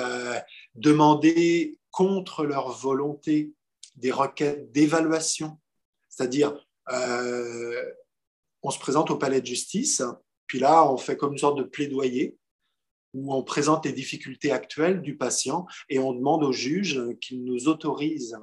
demander 0.74 1.78
contre 1.92 2.46
leur 2.46 2.72
volonté 2.72 3.52
des 4.00 4.12
requêtes 4.12 4.72
d'évaluation, 4.72 5.60
c'est-à-dire 6.08 6.66
euh, 6.92 7.92
on 8.64 8.72
se 8.72 8.80
présente 8.80 9.12
au 9.12 9.18
palais 9.18 9.42
de 9.42 9.46
justice, 9.46 10.02
puis 10.48 10.60
là 10.60 10.90
on 10.92 10.98
fait 10.98 11.18
comme 11.18 11.34
une 11.34 11.38
sorte 11.38 11.58
de 11.58 11.64
plaidoyer 11.64 12.38
où 13.14 13.34
on 13.34 13.44
présente 13.44 13.86
les 13.86 13.94
difficultés 13.94 14.52
actuelles 14.52 15.02
du 15.02 15.18
patient 15.18 15.66
et 15.90 16.00
on 16.00 16.14
demande 16.14 16.44
au 16.44 16.52
juge 16.52 17.02
qu'il 17.22 17.44
nous 17.44 17.68
autorise 17.68 18.38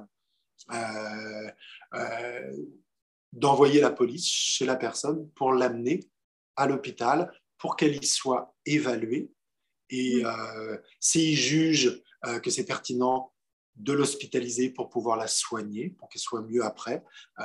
euh, 0.73 1.51
euh, 1.93 2.51
d'envoyer 3.33 3.79
la 3.79 3.91
police 3.91 4.27
chez 4.27 4.65
la 4.65 4.75
personne 4.75 5.29
pour 5.31 5.53
l'amener 5.53 6.01
à 6.55 6.67
l'hôpital 6.67 7.31
pour 7.57 7.75
qu'elle 7.75 7.95
y 7.95 8.05
soit 8.05 8.55
évaluée. 8.65 9.31
Et 9.89 10.21
s'il 10.99 11.35
juge 11.35 12.03
que 12.43 12.49
c'est 12.49 12.65
pertinent 12.65 13.31
de 13.77 13.93
l'hospitaliser 13.93 14.69
pour 14.69 14.89
pouvoir 14.89 15.17
la 15.17 15.27
soigner, 15.27 15.89
pour 15.89 16.09
qu'elle 16.09 16.21
soit 16.21 16.41
mieux 16.41 16.63
après, 16.63 17.03
euh, 17.39 17.43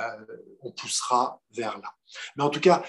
on 0.61 0.71
poussera 0.71 1.41
vers 1.51 1.77
là. 1.79 1.93
Mais 2.35 2.43
en 2.43 2.49
tout 2.49 2.59
cas, 2.59 2.83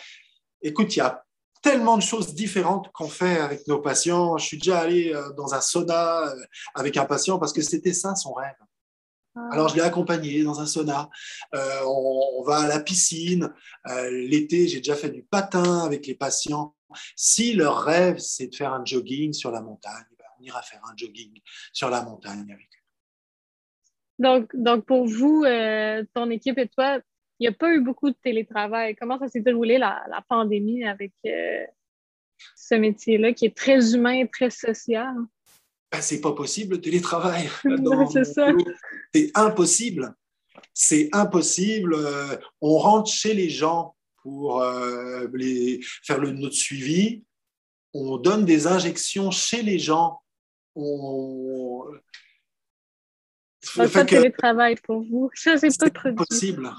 écoute, 0.63 0.97
il 0.97 1.01
y 1.01 1.03
a 1.03 1.25
tellement 1.63 1.97
de 1.97 2.03
choses 2.03 2.35
différentes 2.35 2.91
qu'on 2.93 3.09
fait 3.09 3.39
avec 3.39 3.67
nos 3.69 3.81
patients. 3.81 4.37
Je 4.39 4.47
suis 4.47 4.59
déjà 4.59 4.81
allé 4.81 5.13
euh, 5.15 5.33
dans 5.33 5.55
un 5.55 5.61
sauna 5.61 6.29
euh, 6.29 6.35
avec 6.75 6.97
un 6.97 7.05
patient 7.05 7.39
parce 7.39 7.53
que 7.53 7.63
c'était 7.63 7.95
ça 7.95 8.15
son 8.15 8.33
rêve. 8.35 8.55
Ah. 9.37 9.49
Alors, 9.53 9.69
je 9.69 9.75
l'ai 9.75 9.83
accompagné 9.83 10.43
dans 10.43 10.61
un 10.61 10.67
sauna. 10.67 11.09
on, 11.53 12.43
va 12.47 12.59
à 12.59 12.67
la 12.69 12.81
piscine. 12.81 13.53
L'été, 14.11 14.69
j'ai 14.69 14.79
déjà 14.79 14.95
fait 14.95 15.11
du 15.11 15.25
patin 15.25 15.81
avec 15.81 16.07
les 16.07 16.15
patients. 16.15 16.77
Si 17.17 17.55
leur 17.55 17.83
rêve, 17.83 18.19
c'est 18.19 18.47
de 18.47 18.55
faire 18.55 18.73
un 18.73 18.85
jogging 18.85 19.33
sur 19.33 19.51
la 19.51 19.61
montagne, 19.61 20.05
ben, 20.17 20.27
on 20.39 20.45
ira 20.45 20.63
faire 20.63 20.81
un 20.85 20.95
jogging 20.97 21.41
sur 21.73 21.91
la 21.91 22.03
montagne 22.03 22.47
avec 22.53 22.69
eux. 22.77 22.84
Donc, 24.18 24.50
donc 24.55 24.87
pour 24.87 25.07
vous, 25.07 25.44
euh, 25.44 26.05
ton 26.14 26.31
équipe 26.31 26.59
et 26.59 26.68
toi, 26.68 26.98
il 27.40 27.44
n'y 27.44 27.48
a 27.48 27.53
pas 27.53 27.72
eu 27.72 27.81
beaucoup 27.81 28.11
de 28.11 28.16
télétravail. 28.22 28.94
Comment 28.94 29.18
ça 29.18 29.29
s'est 29.29 29.40
déroulé 29.40 29.79
la, 29.79 30.05
la, 30.09 30.22
pandémie 30.29 30.85
avec 30.85 31.12
euh, 31.27 31.64
ce 32.55 32.77
métier-là 32.77 33.33
qui 33.33 33.46
est 33.46 33.57
très 33.57 33.94
humain, 33.94 34.24
très 34.27 34.50
social? 34.50 35.14
Ben, 35.90 36.00
c'est 36.00 36.20
pas 36.20 36.33
possible 36.33 36.77
le 36.77 36.81
télétravail. 36.81 37.48
c'est 38.12 38.24
ça. 38.24 38.48
C'est 39.12 39.31
impossible. 39.35 40.14
C'est 40.72 41.09
impossible. 41.12 41.94
Euh, 41.94 42.37
on 42.61 42.79
rentre 42.79 43.11
chez 43.11 43.35
les 43.35 43.50
gens 43.50 43.96
pour 44.22 44.64
les, 45.35 45.81
faire 46.03 46.18
le, 46.18 46.31
notre 46.31 46.55
suivi. 46.55 47.24
On 47.92 48.16
donne 48.16 48.46
des 48.46 48.66
injections 48.66 49.31
chez 49.31 49.62
les 49.62 49.79
gens. 49.79 50.20
On, 50.74 51.85
le 53.77 53.88
fait 53.88 54.05
que... 54.05 54.16
télétravail 54.16 54.77
pour 54.77 55.03
vous, 55.03 55.31
ça, 55.35 55.57
c'est 55.59 55.92
pas 55.92 56.09
impossible. 56.09 56.70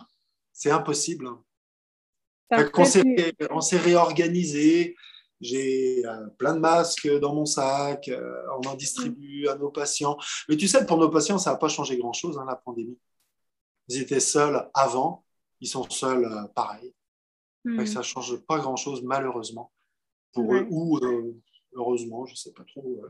C'est 0.52 0.72
impossible. 0.72 1.30
on 2.52 3.62
s'est 3.62 3.78
réorganisé. 3.78 4.96
J'ai 5.42 6.06
euh, 6.06 6.28
plein 6.38 6.56
de 6.56 6.60
masques 6.60 7.10
dans 7.20 7.36
mon 7.36 7.46
sac. 7.46 8.08
Euh, 8.08 8.42
on 8.58 8.68
en 8.68 8.76
distribue 8.76 9.48
à 9.48 9.56
nos 9.56 9.70
patients. 9.70 10.18
Mais 10.48 10.56
tu 10.56 10.68
sais, 10.68 10.86
pour 10.86 10.98
nos 10.98 11.10
patients, 11.10 11.38
ça 11.38 11.52
n'a 11.52 11.58
pas 11.58 11.68
changé 11.68 11.98
grand-chose, 11.98 12.38
hein, 12.38 12.46
la 12.48 12.56
pandémie. 12.56 12.98
Ils 13.90 14.02
étaient 14.02 14.22
seuls 14.22 14.70
avant. 14.74 15.26
Ils 15.60 15.68
sont 15.68 15.90
seuls 15.90 16.26
euh, 16.26 16.48
pareil. 16.56 16.94
Hmm. 17.66 17.86
Ça 17.86 18.00
ne 18.00 18.04
change 18.04 18.38
pas 18.46 18.60
grand-chose, 18.60 19.04
malheureusement, 19.04 19.72
pour 20.32 20.54
eux. 20.54 20.66
Ou 20.70 21.00
heureusement, 21.74 22.26
je 22.26 22.32
ne 22.32 22.38
sais 22.38 22.54
pas 22.54 22.64
trop 22.64 23.04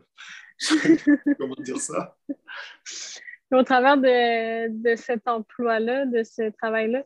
comment 1.38 1.56
dire 1.60 1.80
ça 1.80 2.18
au 3.52 3.64
travers 3.64 3.98
de, 3.98 4.96
cet 4.96 5.28
emploi-là, 5.28 6.06
de 6.06 6.24
ce 6.24 6.50
travail-là, 6.52 7.04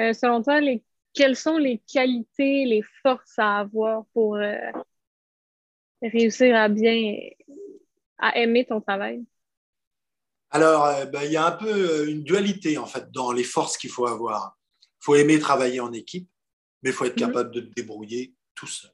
euh, 0.00 0.12
selon 0.12 0.42
toi, 0.42 0.60
les, 0.60 0.82
quelles 1.12 1.36
sont 1.36 1.58
les 1.58 1.78
qualités, 1.78 2.64
les 2.64 2.82
forces 3.02 3.38
à 3.38 3.60
avoir 3.60 4.04
pour 4.12 4.36
euh, 4.36 4.56
réussir 6.02 6.56
à 6.56 6.68
bien, 6.68 7.14
à 8.18 8.38
aimer 8.38 8.64
ton 8.64 8.80
travail? 8.80 9.24
Alors, 10.50 10.84
euh, 10.84 11.06
ben, 11.06 11.22
il 11.24 11.32
y 11.32 11.36
a 11.36 11.46
un 11.46 11.52
peu 11.52 12.08
une 12.08 12.22
dualité 12.22 12.78
en 12.78 12.86
fait 12.86 13.10
dans 13.10 13.32
les 13.32 13.44
forces 13.44 13.76
qu'il 13.76 13.90
faut 13.90 14.06
avoir. 14.06 14.58
Il 14.82 15.04
faut 15.04 15.14
aimer 15.14 15.38
travailler 15.38 15.80
en 15.80 15.92
équipe, 15.92 16.28
mais 16.82 16.90
il 16.90 16.92
faut 16.92 17.04
être 17.04 17.20
mhm. 17.20 17.26
capable 17.26 17.50
de 17.52 17.60
te 17.60 17.74
débrouiller 17.74 18.34
tout 18.54 18.66
seul. 18.66 18.92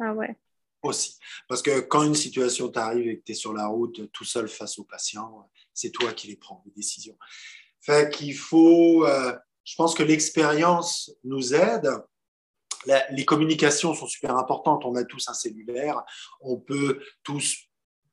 Ah 0.00 0.12
ouais. 0.14 0.36
Aussi. 0.82 1.18
Parce 1.48 1.62
que 1.62 1.80
quand 1.80 2.02
une 2.02 2.14
situation 2.14 2.68
t'arrive 2.68 3.08
et 3.08 3.18
que 3.18 3.24
tu 3.24 3.32
es 3.32 3.34
sur 3.36 3.52
la 3.52 3.66
route 3.68 4.10
tout 4.10 4.24
seul 4.24 4.48
face 4.48 4.78
aux 4.80 4.84
patients, 4.84 5.48
c'est 5.74 5.90
toi 5.90 6.12
qui 6.12 6.28
les 6.28 6.36
prends, 6.36 6.62
les 6.66 6.72
décisions. 6.72 7.16
Fait 7.82 8.12
qu'il 8.14 8.36
faut, 8.36 9.04
euh, 9.06 9.36
je 9.64 9.74
pense 9.74 9.94
que 9.94 10.02
l'expérience 10.02 11.10
nous 11.24 11.54
aide. 11.54 11.90
les 13.10 13.24
communications 13.24 13.94
sont 13.94 14.06
super 14.06 14.36
importantes. 14.36 14.84
On 14.84 14.94
a 14.94 15.04
tous 15.04 15.28
un 15.28 15.34
cellulaire. 15.34 16.02
On 16.40 16.58
peut 16.58 17.00
tous 17.24 17.56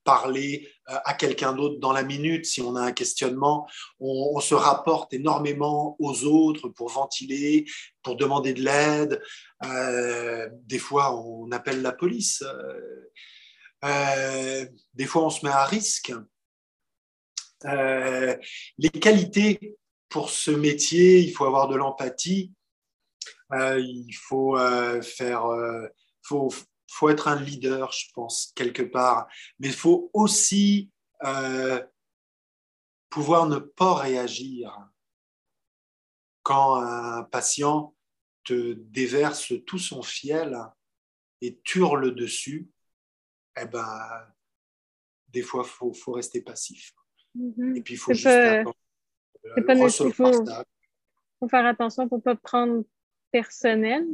parler 0.03 0.67
euh, 0.89 0.97
à 1.05 1.13
quelqu'un 1.13 1.53
d'autre 1.53 1.79
dans 1.79 1.91
la 1.91 2.03
minute 2.03 2.45
si 2.45 2.61
on 2.61 2.75
a 2.75 2.81
un 2.81 2.91
questionnement. 2.91 3.67
On, 3.99 4.39
se 4.39 4.55
rapporte 4.55 5.13
énormément 5.13 5.95
aux 5.99 6.23
autres 6.23 6.69
pour 6.69 6.89
ventiler, 6.89 7.65
pour 8.01 8.15
demander 8.15 8.53
de 8.53 8.63
l'aide. 8.63 9.21
Euh, 9.65 10.49
des 10.65 10.79
fois, 10.79 11.15
on 11.15 11.51
appelle 11.51 11.83
la 11.83 11.91
police. 11.91 12.43
des 13.83 15.05
fois, 15.05 15.25
on 15.25 15.29
se 15.29 15.45
met 15.45 15.51
à 15.51 15.65
risque. 15.65 16.11
Euh, 17.65 18.37
les 18.77 18.89
qualités 18.89 19.77
pour 20.07 20.29
ce 20.29 20.51
métier, 20.51 21.19
il 21.19 21.31
faut 21.31 21.45
avoir 21.45 21.67
de 21.67 21.75
l'empathie, 21.75 22.53
euh, 23.53 23.79
il 23.79 24.13
faut 24.13 24.57
euh, 24.57 25.01
faire, 25.01 25.45
faut, 26.21 26.49
faut 26.87 27.09
être 27.09 27.27
un 27.27 27.39
leader, 27.39 27.91
je 27.91 28.07
pense, 28.13 28.51
quelque 28.55 28.83
part, 28.83 29.27
mais 29.59 29.67
il 29.67 29.73
faut 29.73 30.09
aussi 30.13 30.89
pouvoir 33.09 33.47
ne 33.47 33.57
pas 33.57 33.95
réagir 33.95 34.89
quand 36.43 36.75
un 36.75 37.23
patient 37.23 37.95
te 38.43 38.73
déverse 38.73 39.53
tout 39.65 39.77
son 39.77 40.01
fiel 40.01 40.57
et 41.41 41.59
hurle 41.75 42.15
dessus, 42.15 42.69
eh 43.55 43.65
ben, 43.65 44.27
des 45.27 45.41
fois, 45.41 45.63
faut, 45.63 45.93
faut, 45.93 46.13
rester 46.13 46.41
passif. 46.41 46.93
Mhm. 47.35 47.77
Et 47.77 47.81
puis, 47.81 47.93
il 47.95 47.97
faut 47.97 48.13
juste 48.13 48.25
pas, 48.25 48.63
pas 48.63 49.75
Il 49.75 49.89
faut, 49.89 50.45
faut, 51.39 51.47
faire 51.49 51.65
attention 51.65 52.07
pour 52.07 52.17
ne 52.19 52.23
pas 52.23 52.35
prendre 52.35 52.83
personnel. 53.31 54.05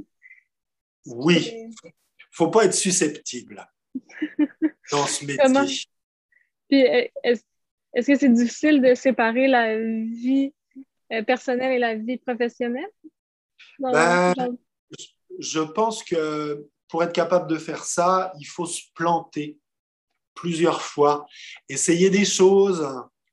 Oui, 1.06 1.52
il 1.54 1.68
ne 1.68 1.92
faut 2.32 2.50
pas 2.50 2.66
être 2.66 2.74
susceptible 2.74 3.66
dans 4.92 5.06
ce 5.06 5.26
métier. 5.26 5.88
Puis, 6.70 6.80
est-ce 7.96 8.08
que 8.08 8.18
c'est 8.18 8.34
difficile 8.34 8.82
de 8.82 8.94
séparer 8.96 9.48
la 9.48 9.78
vie 9.78 10.54
euh, 11.14 11.24
personnelle 11.24 11.72
et 11.72 11.80
la 11.80 11.96
vie 11.96 12.18
professionnelle? 12.18 12.90
Ben, 13.80 14.34
je 15.40 15.60
pense 15.60 16.04
que 16.04 16.68
pour 16.88 17.04
être 17.04 17.14
capable 17.14 17.50
de 17.50 17.58
faire 17.58 17.84
ça, 17.84 18.34
il 18.40 18.46
faut 18.46 18.66
se 18.66 18.82
planter 18.94 19.58
plusieurs 20.36 20.82
fois, 20.82 21.26
essayer 21.70 22.10
des 22.10 22.26
choses 22.26 22.88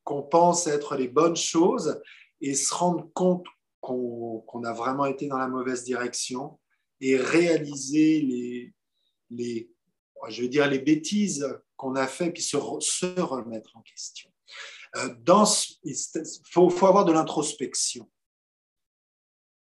qu'on 0.04 0.22
pense 0.22 0.66
être 0.66 0.96
les 0.96 1.08
bonnes 1.08 1.36
choses 1.36 2.00
et 2.40 2.54
se 2.54 2.72
rendre 2.74 3.08
compte 3.12 3.46
qu'on 3.80 4.64
a 4.64 4.72
vraiment 4.72 5.06
été 5.06 5.26
dans 5.26 5.38
la 5.38 5.48
mauvaise 5.48 5.84
direction 5.84 6.58
et 7.00 7.16
réaliser 7.16 8.20
les, 8.20 8.72
les 9.30 9.70
je 10.28 10.42
veux 10.42 10.48
dire, 10.48 10.68
les 10.68 10.78
bêtises 10.78 11.46
qu'on 11.76 11.96
a 11.96 12.06
fait, 12.06 12.30
puis 12.30 12.42
se, 12.42 12.56
remettre 12.56 13.76
en 13.76 13.82
question. 13.82 14.30
Euh, 14.96 15.08
il 15.84 15.96
faut, 16.50 16.70
faut, 16.70 16.86
avoir 16.86 17.04
de 17.04 17.12
l'introspection. 17.12 18.08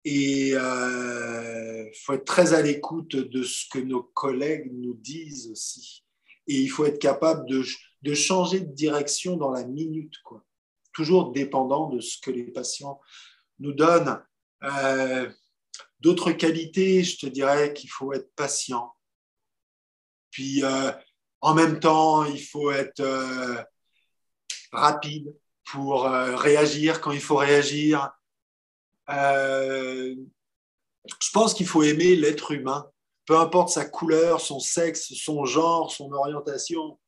Et 0.04 0.50
il 0.50 0.54
euh, 0.54 1.90
faut 2.04 2.14
être 2.14 2.24
très 2.24 2.54
à 2.54 2.62
l'écoute 2.62 3.16
de 3.16 3.42
ce 3.42 3.68
que 3.70 3.80
nos 3.80 4.04
collègues 4.04 4.70
nous 4.72 4.94
disent 4.94 5.50
aussi 5.50 6.05
et 6.46 6.60
il 6.60 6.68
faut 6.68 6.84
être 6.84 6.98
capable 6.98 7.46
de, 7.48 7.64
changer 8.14 8.60
de 8.60 8.72
direction 8.72 9.36
dans 9.36 9.50
la 9.50 9.64
minute, 9.64 10.14
quoi. 10.24 10.44
toujours 10.92 11.32
dépendant 11.32 11.88
de 11.88 12.00
ce 12.00 12.18
que 12.20 12.30
les 12.30 12.44
patients 12.44 13.00
nous 13.58 13.72
donnent. 13.72 14.22
Euh, 14.62 15.30
d'autres 16.00 16.32
qualités, 16.32 17.02
je 17.02 17.18
te 17.18 17.26
dirais 17.26 17.74
qu'il 17.74 17.90
faut 17.90 18.12
être 18.12 18.30
patient. 18.34 18.94
Puis 20.30 20.62
euh, 20.62 20.92
en 21.40 21.54
même 21.54 21.80
temps, 21.80 22.24
il 22.24 22.42
faut 22.42 22.70
être 22.70 23.00
euh, 23.00 23.62
rapide 24.72 25.34
pour 25.64 26.04
réagir 26.04 27.00
quand 27.00 27.10
il 27.10 27.20
faut 27.20 27.36
réagir. 27.36 28.08
je 29.08 30.14
pense 31.32 31.54
qu'il 31.54 31.66
faut 31.66 31.82
aimer 31.82 32.14
l'être 32.14 32.52
humain 32.52 32.88
peu 33.26 33.36
importe 33.36 33.70
sa 33.70 33.84
couleur, 33.84 34.40
son 34.40 34.60
sexe, 34.60 35.12
son 35.14 35.44
genre, 35.44 35.92
son 35.92 36.12
orientation. 36.12 36.98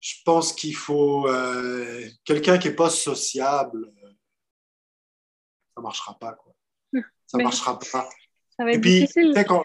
Je 0.00 0.14
pense 0.24 0.52
qu'il 0.52 0.76
faut 0.76 1.28
euh, 1.28 2.08
quelqu'un 2.24 2.56
qui 2.58 2.68
n'est 2.68 2.74
pas 2.74 2.88
sociable. 2.88 3.92
Ça 5.74 5.78
ne 5.78 5.82
marchera 5.82 6.18
pas. 6.18 6.32
Quoi. 6.34 6.54
Ça 7.26 7.38
ne 7.38 7.42
marchera 7.42 7.78
pas. 7.78 8.08
Et 8.68 8.80
puis, 8.80 9.08
quand, 9.46 9.62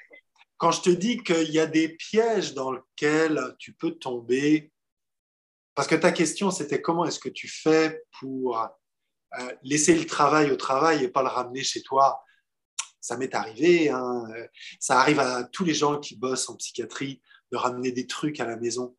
quand, 0.58 0.72
je 0.72 0.82
te 0.82 0.90
dis 0.90 1.24
qu'il 1.24 1.52
y 1.52 1.60
a 1.60 1.68
des 1.68 1.90
pièges 1.90 2.54
dans 2.54 2.72
lesquels 2.72 3.56
tu 3.60 3.74
peux 3.74 3.92
tomber, 3.92 4.72
parce 5.76 5.88
que 5.88 5.96
ta 5.96 6.12
question, 6.12 6.52
c'était 6.52 6.82
comment 6.82 7.06
est-ce 7.06 7.20
que 7.20 7.30
tu 7.30 7.48
fais 7.48 8.04
pour 8.20 8.58
euh, 8.60 9.54
laisser 9.64 9.96
le 9.96 10.06
travail 10.06 10.52
au 10.52 10.56
travail 10.56 11.04
et 11.04 11.08
pas 11.08 11.24
le 11.24 11.30
ramener 11.30 11.64
chez 11.64 11.82
toi? 11.84 12.24
Ça 13.04 13.18
m'est 13.18 13.36
arrivé, 13.36 13.89
hein. 13.89 14.24
ça 14.80 14.98
arrive 14.98 15.20
à 15.20 15.44
tous 15.44 15.66
les 15.66 15.74
gens 15.74 16.00
qui 16.00 16.16
bossent 16.16 16.50
en 16.50 16.56
psychiatrie 16.56 17.22
de 17.52 17.58
ramener 17.58 17.92
des 17.92 18.08
trucs 18.08 18.39
à 18.39 18.46
la 18.46 18.56
maison. 18.56 18.96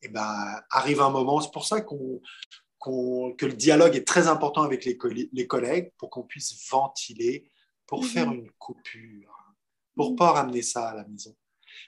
Et 0.00 0.06
eh 0.06 0.08
ben, 0.10 0.62
arrive 0.70 1.00
un 1.00 1.10
moment, 1.10 1.40
c'est 1.40 1.50
pour 1.50 1.66
ça 1.66 1.80
qu'on, 1.80 2.20
que 2.78 3.46
le 3.46 3.54
dialogue 3.54 3.96
est 3.96 4.06
très 4.06 4.28
important 4.28 4.62
avec 4.62 4.84
les, 4.84 4.96
les 5.32 5.46
collègues 5.48 5.90
pour 5.98 6.08
qu'on 6.08 6.22
puisse 6.22 6.54
ventiler, 6.70 7.50
pour 7.84 8.04
mhm. 8.04 8.08
faire 8.08 8.30
une 8.30 8.48
coupure, 8.52 9.52
pour 9.96 10.14
pas 10.14 10.30
ramener 10.30 10.62
ça 10.62 10.90
à 10.90 10.94
la 10.94 11.04
maison. 11.04 11.34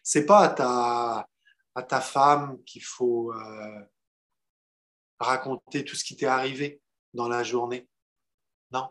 C'est 0.03 0.27
pas 0.27 0.41
à 0.41 0.49
ta, 0.49 1.29
à 1.77 1.83
ta 1.85 2.01
femme 2.01 2.61
qu'il 2.65 2.83
faut 2.83 3.33
euh, 3.33 3.81
raconter 5.21 5.85
tout 5.85 5.95
ce 5.95 6.03
qui 6.03 6.17
t'est 6.17 6.27
arrivé 6.27 6.83
dans 7.15 7.29
la 7.29 7.45
journée. 7.45 7.89
Non? 8.73 8.89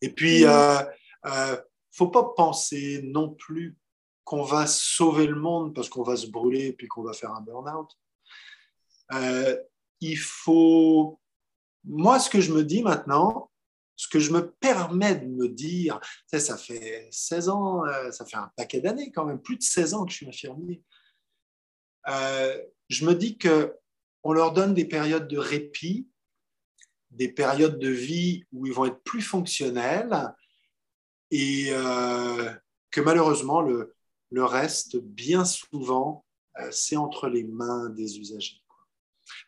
Et 0.00 0.08
puis, 0.08 0.46
euh, 0.46 0.82
euh, 1.26 1.56
faut 1.92 2.08
pas 2.08 2.32
penser 2.36 3.02
non 3.04 3.30
plus 3.30 3.76
qu'on 4.24 4.42
va 4.42 4.66
sauver 4.66 5.26
le 5.26 5.36
monde 5.36 5.74
parce 5.74 5.88
qu'on 5.88 6.02
va 6.02 6.16
se 6.16 6.26
brûler 6.26 6.72
puis 6.72 6.88
qu'on 6.88 7.02
va 7.02 7.12
faire 7.12 7.32
un 7.32 7.40
burn-out. 7.40 7.90
Euh, 9.12 9.56
il 10.00 10.18
faut. 10.18 11.20
Moi, 11.84 12.18
ce 12.18 12.28
que 12.28 12.40
je 12.40 12.52
me 12.52 12.64
dis 12.64 12.82
maintenant, 12.82 13.50
ce 13.94 14.08
que 14.08 14.18
je 14.18 14.32
me 14.32 14.50
permets 14.50 15.14
de 15.14 15.26
me 15.26 15.48
dire, 15.48 16.00
ça 16.26 16.56
fait 16.56 17.08
16 17.10 17.48
ans, 17.48 17.86
euh, 17.86 18.10
ça 18.10 18.26
fait 18.26 18.36
un 18.36 18.50
paquet 18.56 18.80
d'années 18.80 19.12
quand 19.12 19.24
même, 19.24 19.40
plus 19.40 19.56
de 19.56 19.62
16 19.62 19.94
ans 19.94 20.04
que 20.04 20.10
je 20.10 20.16
suis 20.16 20.28
infirmier. 20.28 20.82
Je 22.88 23.04
me 23.04 23.14
dis 23.14 23.38
que 23.38 23.74
on 24.22 24.32
leur 24.32 24.52
donne 24.52 24.74
des 24.74 24.84
périodes 24.84 25.28
de 25.28 25.38
répit, 25.38 26.08
des 27.10 27.28
périodes 27.28 27.78
de 27.78 27.88
vie 27.88 28.44
où 28.52 28.66
ils 28.66 28.72
vont 28.72 28.86
être 28.86 29.00
plus 29.04 29.22
fonctionnels, 29.22 30.34
et 31.30 31.68
euh, 31.70 32.52
que 32.90 33.00
malheureusement, 33.00 33.60
le, 33.60 33.94
reste, 34.32 34.96
bien 34.98 35.44
souvent, 35.44 36.24
euh, 36.60 36.68
c'est 36.70 36.96
entre 36.96 37.28
les 37.28 37.44
mains 37.44 37.88
des 37.90 38.18
usagers. 38.18 38.62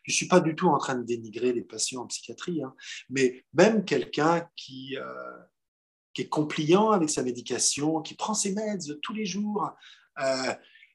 Je 0.03 0.11
ne 0.11 0.15
suis 0.15 0.27
pas 0.27 0.41
du 0.41 0.55
tout 0.55 0.67
en 0.67 0.77
train 0.77 0.95
de 0.95 1.03
dénigrer 1.03 1.53
les 1.53 1.61
patients 1.61 2.01
en 2.01 2.07
psychiatrie, 2.07 2.63
hein, 2.63 2.75
mais 3.09 3.45
même 3.53 3.85
quelqu'un 3.85 4.49
qui, 4.55 4.97
euh, 4.97 5.37
qui, 6.13 6.23
est 6.23 6.29
compliant 6.29 6.91
avec 6.91 7.09
sa 7.09 7.23
médication, 7.23 8.01
qui 8.01 8.15
prend 8.15 8.33
ses 8.33 8.53
meds 8.53 8.99
tous 9.01 9.13
les 9.13 9.25
jours, 9.25 9.69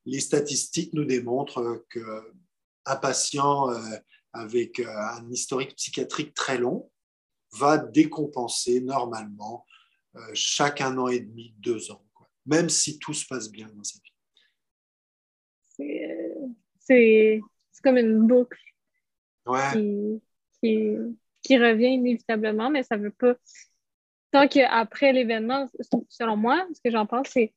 les 0.05 0.21
statistiques 0.21 0.93
nous 0.93 1.07
démontrent 1.07 1.87
qu'un 1.89 2.97
patient 2.97 3.71
avec 4.35 4.81
un 4.81 5.31
historique 5.31 5.77
psychiatrique 5.77 6.35
très 6.35 6.59
long 6.59 6.91
va 7.53 7.79
décompenser 7.79 8.83
normalement 8.83 9.65
chaque 10.33 10.81
un 10.81 10.97
an 10.99 11.09
et 11.09 11.21
demi, 11.21 11.55
deux 11.59 11.91
ans, 11.91 12.05
même 12.47 12.69
si 12.69 12.99
tout 12.99 13.15
se 13.15 13.27
passe 13.27 13.51
bien 13.51 13.69
dans 13.75 13.85
sa 13.85 13.99
vie. 13.99 14.13
C'est 16.81 17.41
comme 17.83 17.99
une 17.99 18.27
boucle 18.27 18.59
qui, 19.73 20.21
qui, 21.43 21.59
revient 21.59 21.95
inévitablement, 21.95 22.71
mais 22.71 22.83
ça 22.83 22.97
ne 22.97 23.05
veut 23.05 23.11
pas. 23.11 23.35
Tant 24.31 24.49
qu'après 24.49 25.13
l'événement, 25.13 25.69
selon 26.09 26.37
moi, 26.37 26.67
ce 26.75 26.81
que 26.81 26.91
j'en 26.91 27.07
pense, 27.07 27.29
c'est 27.29 27.53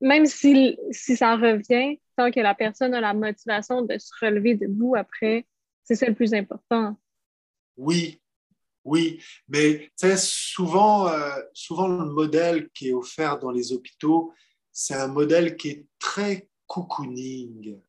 même 0.00 0.26
si, 0.26 0.78
si 0.90 1.16
ça 1.16 1.36
revient, 1.36 2.00
tant 2.16 2.30
que 2.30 2.40
la 2.40 2.54
personne 2.54 2.94
a 2.94 3.00
la 3.00 3.14
motivation 3.14 3.82
de 3.82 3.98
se 3.98 4.12
relever 4.20 4.54
debout 4.54 4.94
après, 4.96 5.46
c'est 5.84 5.94
ça 5.94 6.06
le 6.06 6.14
plus 6.14 6.34
important. 6.34 6.96
Oui, 7.76 8.20
oui, 8.88 9.22
mais 9.48 9.90
souvent, 10.16 11.08
euh, 11.08 11.36
souvent 11.52 11.88
le 11.88 12.06
modèle 12.06 12.70
qui 12.70 12.88
est 12.88 12.94
offert 12.94 13.38
dans 13.38 13.50
les 13.50 13.72
hôpitaux, 13.72 14.32
c'est 14.72 14.94
un 14.94 15.08
modèle 15.08 15.56
qui 15.56 15.68
est 15.68 15.86
très 15.98 16.48
cocooning, 16.66 17.80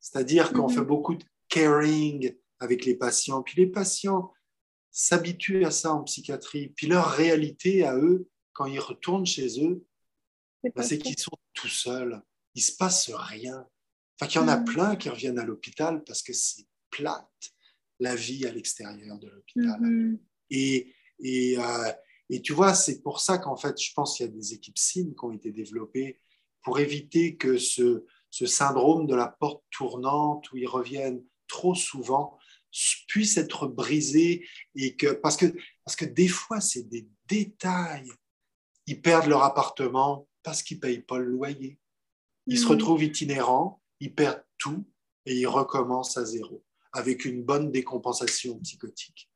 c'est-à-dire 0.00 0.52
qu'on 0.52 0.68
fait 0.68 0.80
mhm. 0.80 0.86
beaucoup 0.86 1.14
de 1.14 1.24
caring 1.48 2.34
avec 2.58 2.84
les 2.84 2.94
patients, 2.94 3.42
puis 3.42 3.54
les 3.56 3.66
patients 3.66 4.32
s'habituent 4.90 5.64
à 5.64 5.70
ça 5.70 5.92
en 5.92 6.02
psychiatrie, 6.04 6.68
puis 6.68 6.86
leur 6.86 7.10
réalité 7.10 7.84
à 7.84 7.96
eux, 7.96 8.28
quand 8.52 8.66
ils 8.66 8.80
retournent 8.80 9.26
chez 9.26 9.62
eux, 9.62 9.84
c'est 10.64 10.74
bah, 10.74 10.82
qu'ils 10.82 11.18
sont 11.18 11.36
tout 11.52 11.68
seuls, 11.68 12.22
il 12.54 12.62
se 12.62 12.72
passe 12.76 13.10
rien. 13.12 13.66
Enfin, 14.18 14.30
qu'il 14.30 14.40
y 14.40 14.44
en 14.44 14.48
a 14.48 14.56
mhm. 14.56 14.64
plein 14.64 14.96
qui 14.96 15.10
reviennent 15.10 15.38
à 15.38 15.44
l'hôpital 15.44 16.02
parce 16.04 16.22
que 16.22 16.32
c'est 16.32 16.64
plate 16.90 17.55
la 18.00 18.14
vie 18.14 18.46
à 18.46 18.52
l'extérieur 18.52 19.18
de 19.18 19.28
l'hôpital. 19.28 19.80
Mhm. 19.80 20.18
Et, 20.50 20.94
et, 21.20 21.58
euh, 21.58 21.92
et, 22.30 22.42
tu 22.42 22.52
vois, 22.52 22.74
c'est 22.74 23.02
pour 23.02 23.20
ça 23.20 23.38
qu'en 23.38 23.56
fait, 23.56 23.80
je 23.80 23.92
pense 23.94 24.16
qu'il 24.16 24.26
y 24.26 24.28
a 24.28 24.32
des 24.32 24.52
équipes 24.52 24.78
SIM 24.78 25.14
qui 25.18 25.24
ont 25.24 25.32
été 25.32 25.50
développées 25.50 26.20
pour 26.62 26.78
éviter 26.78 27.36
que 27.36 27.58
ce, 27.58 28.04
ce 28.30 28.46
syndrome 28.46 29.06
de 29.06 29.14
la 29.14 29.28
porte 29.28 29.64
tournante 29.70 30.50
où 30.52 30.56
ils 30.56 30.66
reviennent 30.66 31.22
trop 31.48 31.74
souvent 31.74 32.38
puisse 33.08 33.36
être 33.36 33.66
brisé 33.66 34.46
et 34.74 34.96
que 34.96 35.12
parce 35.12 35.36
que 35.36 35.46
parce 35.84 35.96
que 35.96 36.04
des 36.04 36.28
fois 36.28 36.60
c'est 36.60 36.82
des 36.88 37.08
détails 37.26 38.10
ils 38.86 39.00
perdent 39.00 39.28
leur 39.28 39.42
appartement 39.44 40.28
parce 40.42 40.62
qu'ils 40.62 40.80
payent 40.80 41.00
pas 41.00 41.18
le 41.18 41.30
loyer 41.30 41.78
ils 42.46 42.58
se 42.58 42.64
mhm. 42.64 42.72
retrouvent 42.72 43.04
itinérants 43.04 43.80
ils 44.00 44.14
perdent 44.14 44.44
tout 44.58 44.84
et 45.24 45.34
ils 45.34 45.46
recommencent 45.46 46.18
à 46.18 46.24
zéro 46.26 46.65
avec 46.96 47.24
une 47.24 47.44
bonne 47.44 47.70
décompensation 47.70 48.58
psychotique. 48.60 49.30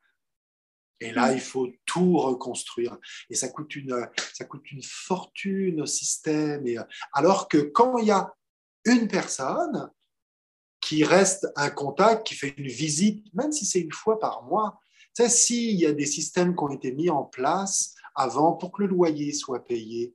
Et 1.01 1.13
là, 1.13 1.33
il 1.33 1.41
faut 1.41 1.69
tout 1.87 2.19
reconstruire. 2.19 2.99
Et 3.29 3.35
ça 3.35 3.49
coûte 3.49 3.75
une, 3.77 4.09
ça 4.35 4.45
coûte 4.45 4.71
une 4.73 4.83
fortune 4.83 5.81
au 5.81 5.87
système. 5.87 6.67
Et, 6.67 6.77
alors 7.13 7.49
que 7.49 7.59
quand 7.59 7.99
il 7.99 8.09
y 8.09 8.11
a 8.11 8.35
une 8.85 9.09
personne 9.09 9.91
qui 10.81 11.05
reste 11.05 11.47
un 11.57 11.71
contact, 11.71 12.27
qui 12.27 12.35
fait 12.35 12.55
une 12.57 12.69
visite, 12.69 13.25
même 13.35 13.53
si 13.53 13.67
c'est 13.67 13.81
une 13.81 13.93
fois 13.93 14.19
par 14.19 14.43
mois, 14.43 14.81
tu 15.15 15.23
sais, 15.23 15.29
s'il 15.29 15.77
y 15.77 15.87
a 15.87 15.93
des 15.93 16.07
systèmes 16.07 16.55
qui 16.55 16.63
ont 16.63 16.71
été 16.71 16.93
mis 16.93 17.11
en 17.11 17.25
place 17.25 17.95
avant 18.15 18.55
pour 18.55 18.73
que 18.73 18.83
le 18.83 18.89
loyer 18.89 19.33
soit 19.33 19.65
payé, 19.65 20.15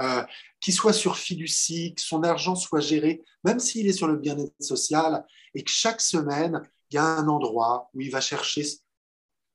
euh, 0.00 0.22
qu'il 0.60 0.74
soit 0.74 0.92
sur 0.92 1.16
fiducie, 1.16 1.94
que 1.94 2.00
son 2.00 2.22
argent 2.22 2.54
soit 2.54 2.80
géré, 2.80 3.22
même 3.44 3.58
s'il 3.58 3.86
est 3.86 3.92
sur 3.92 4.08
le 4.08 4.16
bien-être 4.16 4.54
social, 4.60 5.24
et 5.54 5.62
que 5.62 5.70
chaque 5.70 6.00
semaine, 6.00 6.62
il 6.90 6.96
y 6.96 6.98
a 6.98 7.04
un 7.04 7.28
endroit 7.28 7.90
où 7.94 8.00
il 8.00 8.10
va 8.10 8.20
chercher 8.20 8.64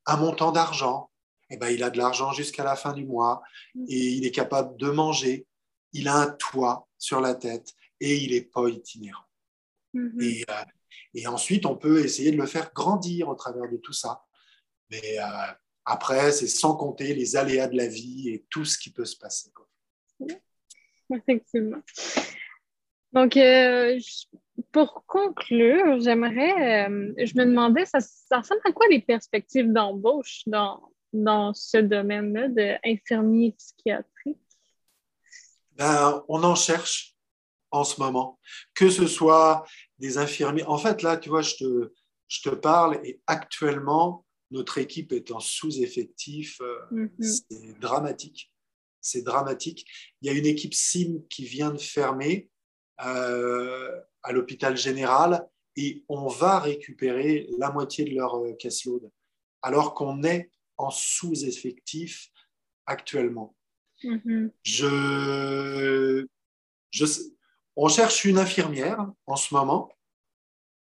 un 0.06 0.18
montant 0.18 0.52
d'argent. 0.52 1.10
Et 1.50 1.56
eh 1.56 1.58
ben, 1.58 1.70
il 1.70 1.84
a 1.84 1.90
de 1.90 1.98
l'argent 1.98 2.32
jusqu'à 2.32 2.64
la 2.64 2.76
fin 2.76 2.94
du 2.94 3.06
mois 3.06 3.44
et 3.88 4.10
il 4.14 4.26
est 4.26 4.32
capable 4.32 4.76
de 4.78 4.90
manger. 4.90 5.46
Il 5.92 6.08
a 6.08 6.16
un 6.16 6.32
toit 6.32 6.88
sur 6.98 7.22
la 7.22 7.36
tête 7.36 7.74
et 8.00 8.18
il 8.18 8.32
n'est 8.32 8.42
pas 8.42 8.68
itinérant. 8.70 9.26
Mm-hmm. 9.94 10.24
Et, 10.24 10.46
euh, 10.50 10.64
et, 11.14 11.28
ensuite, 11.28 11.66
on 11.66 11.76
peut 11.76 12.04
essayer 12.04 12.32
de 12.32 12.38
le 12.38 12.48
faire 12.48 12.72
grandir 12.74 13.30
au 13.30 13.36
travers 13.36 13.70
de 13.70 13.78
tout 13.78 13.94
ça. 13.94 14.26
Mais 14.90 15.20
euh, 15.20 15.54
après, 15.86 16.32
c'est 16.32 16.48
sans 16.48 16.76
compter 16.76 17.14
les 17.14 17.36
aléas 17.36 17.68
de 17.68 17.78
la 17.78 17.88
vie 17.88 18.30
et 18.30 18.46
tout 18.50 18.66
ce 18.66 18.78
qui 18.78 18.92
peut 18.92 19.06
se 19.06 19.18
passer. 19.18 19.52
Effectivement. 21.14 21.82
Donc, 23.14 23.38
euh, 23.38 24.00
pour 24.72 25.06
conclure, 25.06 26.00
j'aimerais, 26.02 26.88
euh, 26.88 27.14
je 27.18 27.38
me 27.38 27.46
demandais, 27.46 27.86
ça, 27.86 28.00
ressemble 28.00 28.62
à 28.66 28.72
quoi 28.72 28.88
les 28.90 29.02
perspectives 29.02 29.72
d'embauche 29.72 30.42
dans, 30.48 30.92
dans 31.14 31.54
ce 31.54 31.78
domaine-là 31.78 32.48
d'infirmier 32.50 33.52
psychiatrie? 33.58 34.38
Ben, 35.74 36.24
on 36.28 36.44
en 36.44 36.56
cherche 36.56 37.16
en 37.72 37.84
ce 37.84 38.00
moment, 38.00 38.40
que 38.76 38.90
ce 38.90 39.08
soit 39.08 39.66
des 39.98 40.18
infirmiers. 40.18 40.64
En 40.66 40.78
fait, 40.78 41.02
là, 41.02 41.18
tu 41.18 41.30
vois, 41.30 41.42
je 41.42 41.56
te, 41.56 41.92
je 42.28 42.50
te 42.50 42.56
parle 42.56 43.00
et 43.04 43.22
actuellement, 43.28 44.26
notre 44.52 44.78
équipe 44.78 45.12
est 45.12 45.32
en 45.32 45.40
sous-effectif. 45.40 46.62
Euh, 46.62 46.80
mm-hmm. 46.92 47.42
C'est 47.50 47.80
dramatique. 47.80 48.53
C'est 49.04 49.22
dramatique. 49.22 49.86
Il 50.22 50.28
y 50.28 50.36
a 50.36 50.38
une 50.38 50.48
équipe 50.48 50.74
SIM 50.74 51.22
qui 51.30 51.46
vient 51.46 51.72
de 51.72 51.78
fermer 51.78 52.50
euh, 53.06 54.02
à 54.24 54.32
l'hôpital 54.32 54.76
général 54.78 55.48
et 55.76 56.04
on 56.08 56.28
va 56.28 56.60
récupérer 56.60 57.48
la 57.60 57.72
moitié 57.72 58.06
de 58.06 58.16
leur 58.16 58.36
euh, 58.38 58.54
caseload, 58.54 59.10
alors 59.62 59.94
qu'on 59.94 60.24
est 60.24 60.50
en 60.78 60.90
sous-effectif 60.90 62.30
actuellement. 62.86 63.56
Mm-hmm. 64.04 64.52
je, 64.64 66.26
je, 66.92 67.06
on 67.76 67.88
cherche 67.88 68.26
une 68.26 68.38
infirmière 68.38 69.06
en 69.26 69.36
ce 69.36 69.54
moment. 69.54 69.90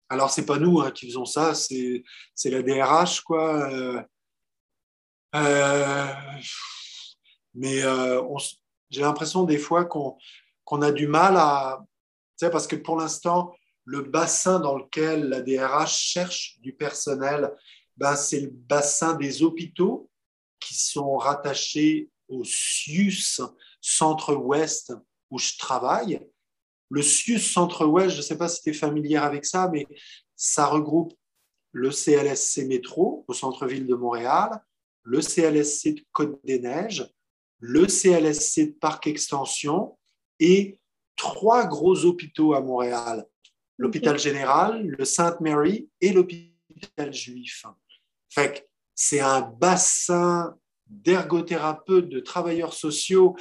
Alors, 0.09 0.29
c'est 0.29 0.45
pas 0.45 0.57
nous 0.57 0.79
hein, 0.79 0.91
qui 0.91 1.07
faisons 1.07 1.25
ça, 1.25 1.53
c'est 1.53 2.03
la 2.45 2.61
DRH, 2.61 3.21
quoi. 3.21 3.69
Euh, 5.35 6.13
mais 7.57 7.81
j'ai 8.89 9.01
l'impression 9.01 9.43
des 9.43 9.57
fois 9.57 9.85
qu'on 9.85 10.81
a 10.81 10.91
du 10.91 11.07
mal 11.07 11.35
à, 11.37 11.85
parce 12.39 12.67
que 12.67 12.75
pour 12.75 12.95
l'instant, 12.95 13.53
le 13.83 14.01
bassin 14.01 14.59
dans 14.59 14.77
lequel 14.77 15.29
la 15.29 15.41
DRH 15.41 15.97
cherche 15.97 16.59
du 16.59 16.73
personnel, 16.73 17.51
ben, 17.95 18.15
c'est 18.15 18.41
le 18.41 18.51
bassin 18.51 19.15
des 19.15 19.43
hôpitaux 19.43 20.09
qui 20.59 20.75
sont 20.75 21.17
rattachés 21.17 22.09
au 22.27 22.43
SIUS 22.43 23.41
Centre-Ouest 23.81 24.93
où 25.31 25.39
je 25.39 25.57
travaille. 25.57 26.21
Le 26.89 27.01
SIUS 27.01 27.39
Centre-Ouest, 27.39 28.11
je 28.11 28.17
ne 28.17 28.21
sais 28.21 28.37
pas 28.37 28.49
si 28.49 28.61
tu 28.61 28.69
es 28.69 28.73
familière 28.73 29.23
avec 29.23 29.45
ça, 29.45 29.69
mais 29.71 29.87
ça 30.35 30.67
regroupe 30.67 31.13
le 31.71 31.89
CLSC 31.89 32.65
Métro 32.65 33.25
au 33.27 33.33
centre-ville 33.33 33.87
de 33.87 33.95
Montréal, 33.95 34.61
le 35.03 35.21
CLSC 35.21 35.95
de 35.95 36.05
Côte-des-Neiges, 36.11 37.09
le 37.59 37.87
CLSC 37.87 38.67
de 38.67 38.73
Parc 38.73 39.07
Extension 39.07 39.97
et 40.39 40.79
trois 41.15 41.65
gros 41.65 42.05
hôpitaux 42.05 42.53
à 42.53 42.61
Montréal, 42.61 43.25
l'hôpital 43.77 44.19
général, 44.19 44.85
le 44.85 45.05
Sainte-Mary 45.05 45.89
et 46.01 46.13
l'hôpital 46.13 47.11
juif. 47.11 47.65
C'est 48.93 49.19
un 49.19 49.41
bassin 49.41 50.57
d'ergothérapeutes, 50.85 52.09
de 52.09 52.19
travailleurs 52.19 52.73
sociaux, 52.73 53.35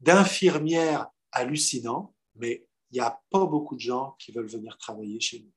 d'infirmières 0.00 1.08
hallucinants, 1.30 2.14
mais 2.34 2.66
il 2.90 2.94
n'y 2.94 3.00
a 3.00 3.20
pas 3.30 3.46
beaucoup 3.46 3.74
de 3.74 3.80
gens 3.80 4.16
qui 4.18 4.32
veulent 4.32 4.48
venir 4.48 4.76
travailler 4.78 5.20
chez 5.20 5.40
nous. 5.40 5.52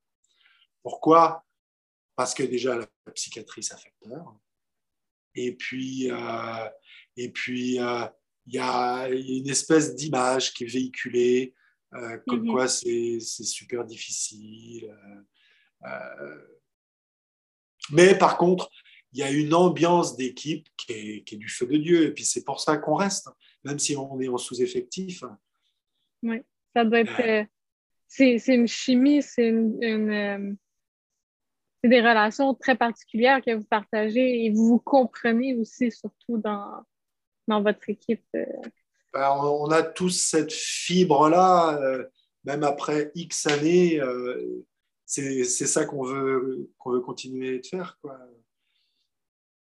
Pourquoi? 0.83 1.43
Parce 2.15 2.33
que 2.33 2.43
déjà, 2.43 2.77
la 2.77 2.87
psychiatrie, 3.13 3.63
ça 3.63 3.75
fait 3.77 3.93
peur. 4.01 4.37
Et 5.35 5.53
puis, 5.53 6.09
euh, 6.11 6.69
et 7.17 7.29
puis 7.29 7.79
euh, 7.79 8.05
il 8.47 8.55
y 8.55 8.59
a 8.59 9.09
une 9.09 9.49
espèce 9.49 9.95
d'image 9.95 10.53
qui 10.53 10.63
est 10.63 10.67
véhiculée, 10.67 11.53
euh, 11.93 12.17
comme 12.27 12.41
mhm. 12.41 12.51
quoi 12.51 12.67
c'est 12.67 13.19
super 13.19 13.85
difficile. 13.85 14.95
Mais 17.91 18.17
par 18.17 18.37
contre, 18.37 18.69
il 19.11 19.19
y 19.19 19.23
a 19.23 19.31
une 19.31 19.53
ambiance 19.53 20.17
d'équipe 20.17 20.67
qui 20.77 20.93
est, 20.93 21.35
du 21.37 21.47
feu 21.47 21.67
de 21.67 21.77
Dieu, 21.77 22.07
et 22.07 22.11
puis 22.11 22.25
c'est 22.25 22.43
pour 22.43 22.59
ça 22.59 22.77
qu'on 22.77 22.95
reste, 22.95 23.29
même 23.63 23.79
si 23.79 23.95
on 23.95 24.19
est 24.19 24.27
en 24.27 24.37
sous-effectif. 24.37 25.23
Oui, 26.23 26.41
ça 26.75 26.83
doit 26.83 27.01
être. 27.01 27.47
c'est 28.07 28.41
une 28.47 28.67
chimie, 28.67 29.21
c'est 29.21 29.47
une, 29.47 30.57
des 31.87 31.99
relations 31.99 32.53
très 32.53 32.75
particulières 32.75 33.41
que 33.41 33.53
vous 33.55 33.63
partagez 33.63 34.45
et 34.45 34.49
vous 34.51 34.67
vous 34.67 34.79
comprenez 34.79 35.55
aussi, 35.55 35.91
surtout 35.91 36.37
dans, 36.37 36.83
dans 37.47 37.61
votre 37.61 37.89
équipe? 37.89 38.25
Euh? 38.35 38.45
Ben, 39.13 39.31
on 39.31 39.69
a 39.71 39.81
tous 39.83 40.09
cette 40.09 40.51
fibre-là, 40.51 41.79
euh, 41.81 42.05
même 42.43 42.63
après 42.63 43.11
X 43.15 43.47
années, 43.47 43.99
euh, 43.99 44.65
c'est 45.05 45.45
ça 45.45 45.85
qu'on 45.85 46.03
veut, 46.03 46.69
qu'on 46.77 46.91
veut 46.91 47.01
continuer 47.01 47.59
de 47.59 47.65
faire. 47.65 47.97
Quoi. 48.01 48.19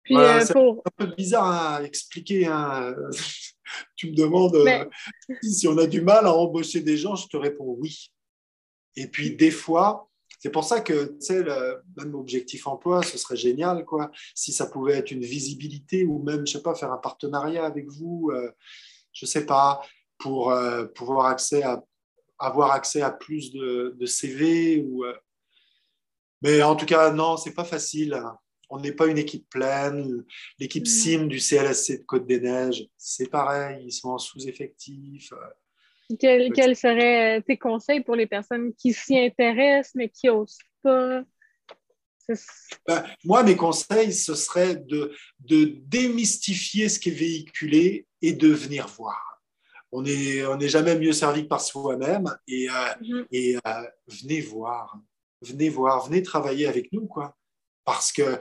c'est 0.07 0.57
un 0.57 0.75
peu 0.95 1.05
bizarre 1.15 1.75
à 1.75 1.83
expliquer. 1.83 2.47
Hein. 2.47 2.95
tu 3.95 4.11
me 4.11 4.15
demandes 4.15 4.57
si 5.41 5.67
on 5.67 5.77
a 5.77 5.87
du 5.87 6.01
mal 6.01 6.25
à 6.25 6.33
embaucher 6.33 6.81
des 6.81 6.97
gens, 6.97 7.15
je 7.15 7.27
te 7.27 7.37
réponds 7.37 7.75
oui. 7.79 8.11
Et 8.95 9.07
puis 9.07 9.35
des 9.35 9.51
fois, 9.51 10.09
c'est 10.45 10.51
pour 10.51 10.63
ça 10.63 10.79
que, 10.79 11.05
tu 11.05 11.21
sais, 11.21 11.41
le 11.41 11.81
même 11.97 12.13
objectif 12.13 12.67
emploi, 12.67 13.01
ce 13.01 13.17
serait 13.17 13.35
génial, 13.35 13.83
quoi. 13.83 14.11
Si 14.35 14.53
ça 14.53 14.67
pouvait 14.67 14.93
être 14.93 15.09
une 15.09 15.23
visibilité 15.23 16.05
ou 16.05 16.21
même, 16.21 16.45
je 16.45 16.51
sais 16.51 16.61
pas, 16.61 16.75
faire 16.75 16.91
un 16.91 16.99
partenariat 16.99 17.65
avec 17.65 17.89
vous, 17.89 18.29
euh, 18.31 18.51
je 19.11 19.25
sais 19.25 19.47
pas, 19.47 19.81
pour 20.19 20.51
euh, 20.51 20.85
pouvoir 20.85 21.25
accès 21.25 21.63
à, 21.63 21.83
avoir 22.37 22.73
accès 22.73 23.01
à 23.01 23.09
plus 23.09 23.53
de, 23.53 24.05
CV 24.05 24.83
ou. 24.87 25.03
Euh, 25.03 25.15
Mais 26.43 26.61
en 26.61 26.75
tout 26.75 26.85
cas, 26.85 27.09
non, 27.11 27.37
c'est 27.37 27.55
pas 27.55 27.65
facile. 27.65 28.21
On 28.69 28.79
n'est 28.79 28.91
pas 28.93 29.07
une 29.07 29.17
équipe 29.17 29.49
pleine. 29.49 30.23
L'équipe 30.59 30.85
SIM 30.85 31.25
du 31.25 31.39
CLSC 31.39 32.01
de 32.01 32.03
Côte-des-Neiges, 32.03 32.87
c'est 32.97 33.31
pareil, 33.31 33.83
ils 33.87 33.91
sont 33.91 34.09
en 34.09 34.19
sous-effectif. 34.19 35.33
Quels 36.19 36.75
seraient 36.75 37.41
tes 37.41 37.57
conseils 37.57 38.01
pour 38.01 38.15
les 38.15 38.27
personnes 38.27 38.73
qui 38.75 38.93
s'y 38.93 39.17
intéressent 39.17 39.95
mais 39.95 40.09
qui 40.09 40.27
n'osent 40.27 40.59
pas? 40.83 41.23
Ben, 42.87 43.03
moi, 43.23 43.43
mes 43.43 43.55
conseils, 43.55 44.11
ce 44.13 44.33
serait 44.33 44.75
de, 44.75 45.13
de 45.39 45.75
démystifier 45.85 46.89
ce 46.89 46.99
qui 46.99 47.09
est 47.09 47.13
véhiculé 47.13 48.07
et 48.21 48.33
de 48.33 48.47
venir 48.47 48.87
voir. 48.87 49.43
On 49.91 50.01
n'est 50.01 50.43
on 50.45 50.59
est 50.59 50.67
jamais 50.67 50.97
mieux 50.97 51.13
servi 51.13 51.43
que 51.43 51.47
par 51.47 51.61
soi-même 51.61 52.35
et, 52.47 52.67
euh, 52.69 52.73
mm-hmm. 52.73 53.25
et 53.31 53.55
euh, 53.55 53.83
venez 54.07 54.41
voir, 54.41 54.99
venez 55.41 55.69
voir, 55.69 56.07
venez 56.07 56.21
travailler 56.23 56.67
avec 56.67 56.91
nous, 56.91 57.05
quoi. 57.05 57.35
Parce 57.85 58.11
que, 58.11 58.39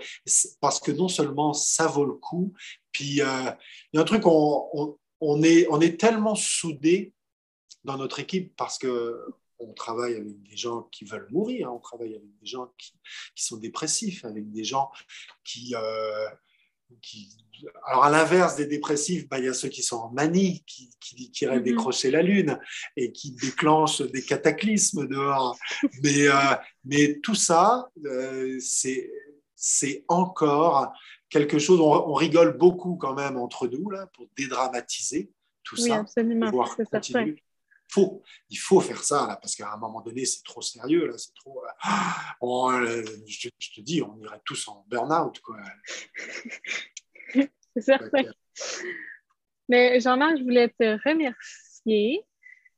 parce 0.60 0.80
que 0.80 0.90
non 0.90 1.08
seulement 1.08 1.52
ça 1.52 1.86
vaut 1.86 2.06
le 2.06 2.14
coup, 2.14 2.54
puis 2.92 3.20
euh, 3.20 3.50
il 3.92 3.96
y 3.96 3.98
a 3.98 4.00
un 4.00 4.04
truc, 4.04 4.22
on, 4.24 4.98
on, 5.20 5.42
est, 5.42 5.66
on 5.68 5.80
est 5.82 6.00
tellement 6.00 6.34
soudés 6.34 7.12
dans 7.84 7.96
notre 7.96 8.20
équipe 8.20 8.54
parce 8.56 8.78
que 8.78 9.24
on 9.60 9.72
travaille 9.72 10.14
avec 10.14 10.42
des 10.42 10.56
gens 10.56 10.82
qui 10.92 11.04
veulent 11.04 11.28
mourir, 11.30 11.72
on 11.72 11.78
travaille 11.78 12.14
avec 12.16 12.38
des 12.40 12.46
gens 12.46 12.72
qui, 12.76 12.92
sont 13.36 13.56
dépressifs, 13.56 14.24
avec 14.24 14.50
des 14.50 14.64
gens 14.64 14.90
qui, 15.44 15.74
euh, 15.74 16.28
alors 17.86 18.04
à 18.04 18.10
l'inverse 18.10 18.56
des 18.56 18.66
dépressifs, 18.66 19.28
bah, 19.28 19.38
il 19.38 19.46
y 19.46 19.48
a 19.48 19.54
ceux 19.54 19.68
qui 19.68 19.82
sont 19.82 19.96
en 19.96 20.10
manie, 20.10 20.64
qui, 20.66 20.90
qui, 21.00 21.30
qui 21.30 21.46
rêvent 21.46 21.60
mm-hmm. 21.60 21.64
décrocher 21.64 22.10
la 22.10 22.22
lune 22.22 22.58
et 22.96 23.12
qui 23.12 23.32
déclenchent 23.32 24.02
des 24.02 24.22
cataclysmes 24.22 25.06
dehors. 25.06 25.56
mais, 26.02 26.28
euh, 26.28 26.54
mais 26.84 27.20
tout 27.22 27.34
ça, 27.34 27.90
euh, 28.04 28.58
c'est 28.60 30.04
encore 30.08 30.92
quelque 31.28 31.58
chose, 31.58 31.80
on, 31.80 32.14
rigole 32.14 32.56
beaucoup 32.56 32.96
quand 32.96 33.14
même 33.14 33.36
entre 33.36 33.66
nous 33.66 33.90
là, 33.90 34.06
pour 34.14 34.26
dédramatiser 34.36 35.32
tout 35.64 35.76
oui, 35.76 35.88
ça. 35.88 35.96
Absolument, 35.96 36.66
c'est 36.76 36.88
faut, 37.94 38.22
il 38.50 38.58
faut 38.58 38.80
faire 38.80 39.02
ça, 39.02 39.26
là, 39.28 39.36
parce 39.36 39.54
qu'à 39.54 39.72
un 39.72 39.76
moment 39.76 40.00
donné, 40.00 40.24
c'est 40.24 40.42
trop 40.42 40.62
sérieux. 40.62 41.06
Là, 41.06 41.16
c'est 41.16 41.34
trop, 41.34 41.62
euh, 41.62 42.86
euh, 42.86 43.04
je, 43.26 43.48
te 43.48 43.80
dis, 43.80 44.02
on 44.02 44.16
irait 44.18 44.40
tous 44.44 44.66
en 44.68 44.84
burn-out. 44.88 45.40
c'est 47.34 47.80
certain. 47.80 48.24
Mais 49.68 50.00
Jean-Marc, 50.00 50.38
je 50.38 50.42
voulais 50.42 50.68
te 50.68 51.08
remercier. 51.08 52.24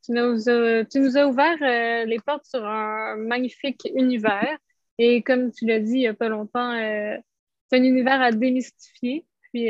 Tu 0.04 0.12
nous 0.12 0.48
as, 0.48 0.84
tu 0.84 1.00
nous 1.00 1.16
as 1.16 1.26
ouvert 1.26 1.56
euh, 1.62 2.04
les 2.04 2.20
portes 2.20 2.44
sur 2.44 2.64
un 2.64 3.16
magnifique 3.16 3.88
univers. 3.94 4.58
Et 4.98 5.22
comme 5.22 5.50
tu 5.50 5.66
l'as 5.66 5.80
dit 5.80 5.94
il 5.94 6.00
n'y 6.00 6.06
a 6.06 6.14
pas 6.14 6.28
longtemps, 6.28 6.72
c'est 6.72 7.78
un 7.78 7.82
univers 7.82 8.20
à 8.20 8.32
démystifier. 8.32 9.26
Puis 9.52 9.68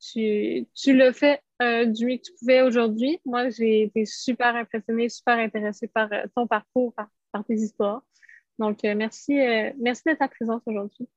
tu, 0.00 0.66
tu 0.74 0.94
le 0.94 1.12
fais 1.12 1.40
euh, 1.62 1.86
du 1.86 2.06
mieux 2.06 2.16
que 2.16 2.22
tu 2.22 2.32
pouvais 2.38 2.62
aujourd'hui. 2.62 3.20
Moi, 3.24 3.50
j'ai 3.50 3.82
été 3.82 4.04
super 4.04 4.54
impressionnée, 4.56 5.08
super 5.08 5.38
intéressée 5.38 5.86
par 5.86 6.12
euh, 6.12 6.24
ton 6.34 6.46
parcours, 6.46 6.92
par, 6.94 7.44
tes 7.46 7.54
histoires. 7.54 8.02
Donc, 8.58 8.84
euh, 8.84 8.94
merci, 8.94 9.34
merci 9.78 10.02
de 10.06 10.14
ta 10.14 10.28
présence 10.28 10.62
aujourd'hui. 10.66 11.08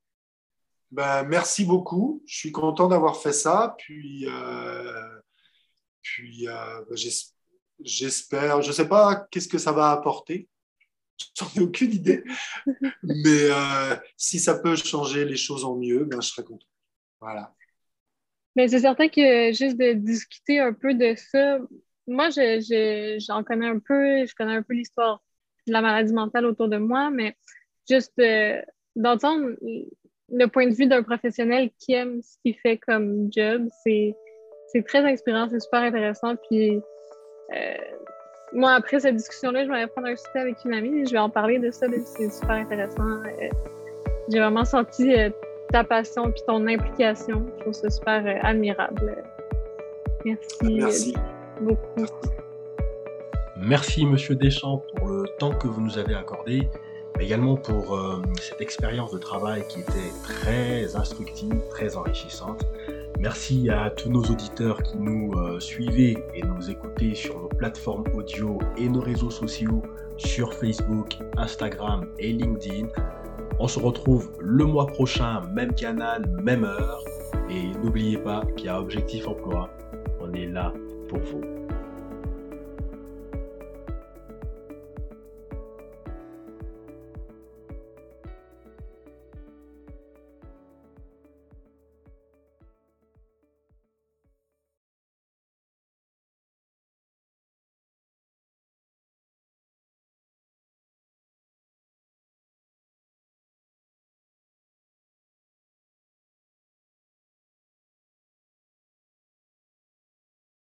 Ben, 0.92 1.24
merci 1.24 1.66
beaucoup. 1.66 2.24
Je 2.26 2.38
suis 2.38 2.52
content 2.52 2.88
d'avoir 2.88 3.22
fait 3.22 3.34
ça. 3.34 3.76
Puis, 3.78 4.28
puis 6.02 6.46
ben, 6.48 6.96
j'espère, 7.82 8.62
je 8.62 8.68
ne 8.70 8.74
sais 8.74 8.88
pas 8.88 9.28
qu'est-ce 9.30 9.50
que 9.50 9.58
ça 9.58 9.74
va 9.74 9.92
apporter. 9.92 10.48
J'en 11.38 11.48
ai 11.56 11.60
aucune 11.62 11.92
idée. 11.92 12.24
Mais 13.04 13.50
si 14.16 14.40
ça 14.40 14.58
peut 14.58 14.76
changer 14.78 15.26
les 15.26 15.38
choses 15.38 15.66
en 15.66 15.76
mieux, 15.76 16.06
ben, 16.06 16.22
je 16.22 16.30
serai 16.30 16.46
content. 16.46 16.68
Voilà. 17.20 17.54
Mais 18.56 18.68
c'est 18.68 18.80
certain 18.80 19.10
que 19.10 19.52
juste 19.52 19.78
de 19.78 19.94
discuter 19.94 20.60
un 20.60 20.74
peu 20.74 20.94
de 20.94 21.14
ça, 21.16 21.60
moi, 22.08 22.30
j'en 22.30 23.44
connais 23.44 23.68
un 23.68 23.80
peu, 23.80 24.26
je 24.26 24.36
connais 24.36 24.56
un 24.56 24.62
peu 24.62 24.74
l'histoire 24.74 25.22
de 25.68 25.74
la 25.74 25.82
maladie 25.82 26.14
mentale 26.14 26.46
autour 26.46 26.70
de 26.70 26.78
moi, 26.78 27.10
mais 27.10 27.36
juste 27.90 28.22
d'entendre 28.96 29.56
le 30.32 30.46
point 30.48 30.68
de 30.68 30.74
vue 30.74 30.88
d'un 30.88 31.04
professionnel 31.04 31.70
qui 31.80 31.94
aime 31.94 32.22
ce 32.22 32.38
qu'il 32.42 32.56
fait 32.56 32.78
comme 32.78 33.30
job, 33.32 33.68
c'est 33.84 34.16
très 34.88 35.00
inspirant, 35.00 35.48
c'est 35.50 35.60
super 35.60 35.82
intéressant. 35.82 36.36
Puis, 36.50 36.82
euh, 37.54 37.74
moi, 38.54 38.74
après 38.74 39.00
cette 39.00 39.16
discussion-là, 39.16 39.66
je 39.66 39.72
vais 39.72 39.88
prendre 39.88 40.08
un 40.08 40.16
souper 40.16 40.40
avec 40.40 40.56
une 40.66 40.74
amie, 40.74 41.06
je 41.06 41.12
vais 41.12 41.20
en 41.20 41.30
parler 41.30 41.60
de 41.60 41.72
ça, 41.72 41.88
c'est 42.18 42.30
super 42.32 42.52
intéressant. 42.52 43.04
Euh, 43.04 43.50
j'ai 44.30 44.40
vraiment 44.40 44.66
senti 44.66 45.14
euh, 45.14 45.30
ta 45.72 45.84
passion 45.84 46.32
puis 46.32 46.42
ton 46.48 46.68
implication. 46.68 47.46
Je 47.58 47.62
trouve 47.62 47.74
ça 47.74 47.90
super 47.90 48.26
euh, 48.26 48.40
admirable. 48.42 49.24
Merci, 50.24 50.56
Merci. 50.64 51.16
beaucoup. 51.62 52.06
Merci, 53.58 54.06
Monsieur 54.06 54.36
Deschamps, 54.36 54.84
pour 54.96 55.08
le 55.08 55.26
temps 55.40 55.54
que 55.54 55.68
vous 55.68 55.82
nous 55.82 55.98
avez 55.98 56.14
accordé, 56.16 56.68
mais 57.18 57.26
également 57.26 57.56
pour 57.56 57.96
euh, 57.96 58.22
cette 58.42 58.60
expérience 58.60 59.12
de 59.12 59.18
travail 59.18 59.64
qui 59.70 59.80
était 59.80 60.12
très 60.24 60.96
instructive, 60.96 61.62
très 61.70 61.96
enrichissante. 61.96 62.66
Merci 63.20 63.70
à 63.70 63.90
tous 63.92 64.10
nos 64.10 64.24
auditeurs 64.24 64.84
qui 64.84 64.98
nous 64.98 65.32
euh, 65.34 65.60
suivaient 65.60 66.18
et 66.34 66.42
nous 66.42 66.70
écoutaient 66.70 67.16
sur 67.16 67.40
nos 67.40 67.48
plateformes 67.48 68.04
audio 68.14 68.60
et 68.78 68.90
nos 68.90 69.00
réseaux 69.00 69.32
sociaux 69.32 69.82
sur 70.18 70.54
Facebook, 70.54 71.18
Instagram 71.38 72.08
et 72.20 72.34
LinkedIn. 72.34 72.88
On 73.58 73.68
se 73.68 73.80
retrouve 73.80 74.30
le 74.40 74.66
mois 74.66 74.88
prochain, 74.88 75.42
même 75.54 75.74
canal, 75.74 76.30
même 76.44 76.66
heure. 76.66 77.04
Et 77.50 77.68
n'oubliez 77.84 78.18
pas 78.18 78.44
qu'il 78.58 78.66
y 78.66 78.70
a 78.70 78.80
Objectif 78.80 79.28
Emploi. 79.28 79.70
On 80.20 80.34
est 80.34 80.48
là 80.48 80.74
pour 81.08 81.20
vous. 81.20 81.65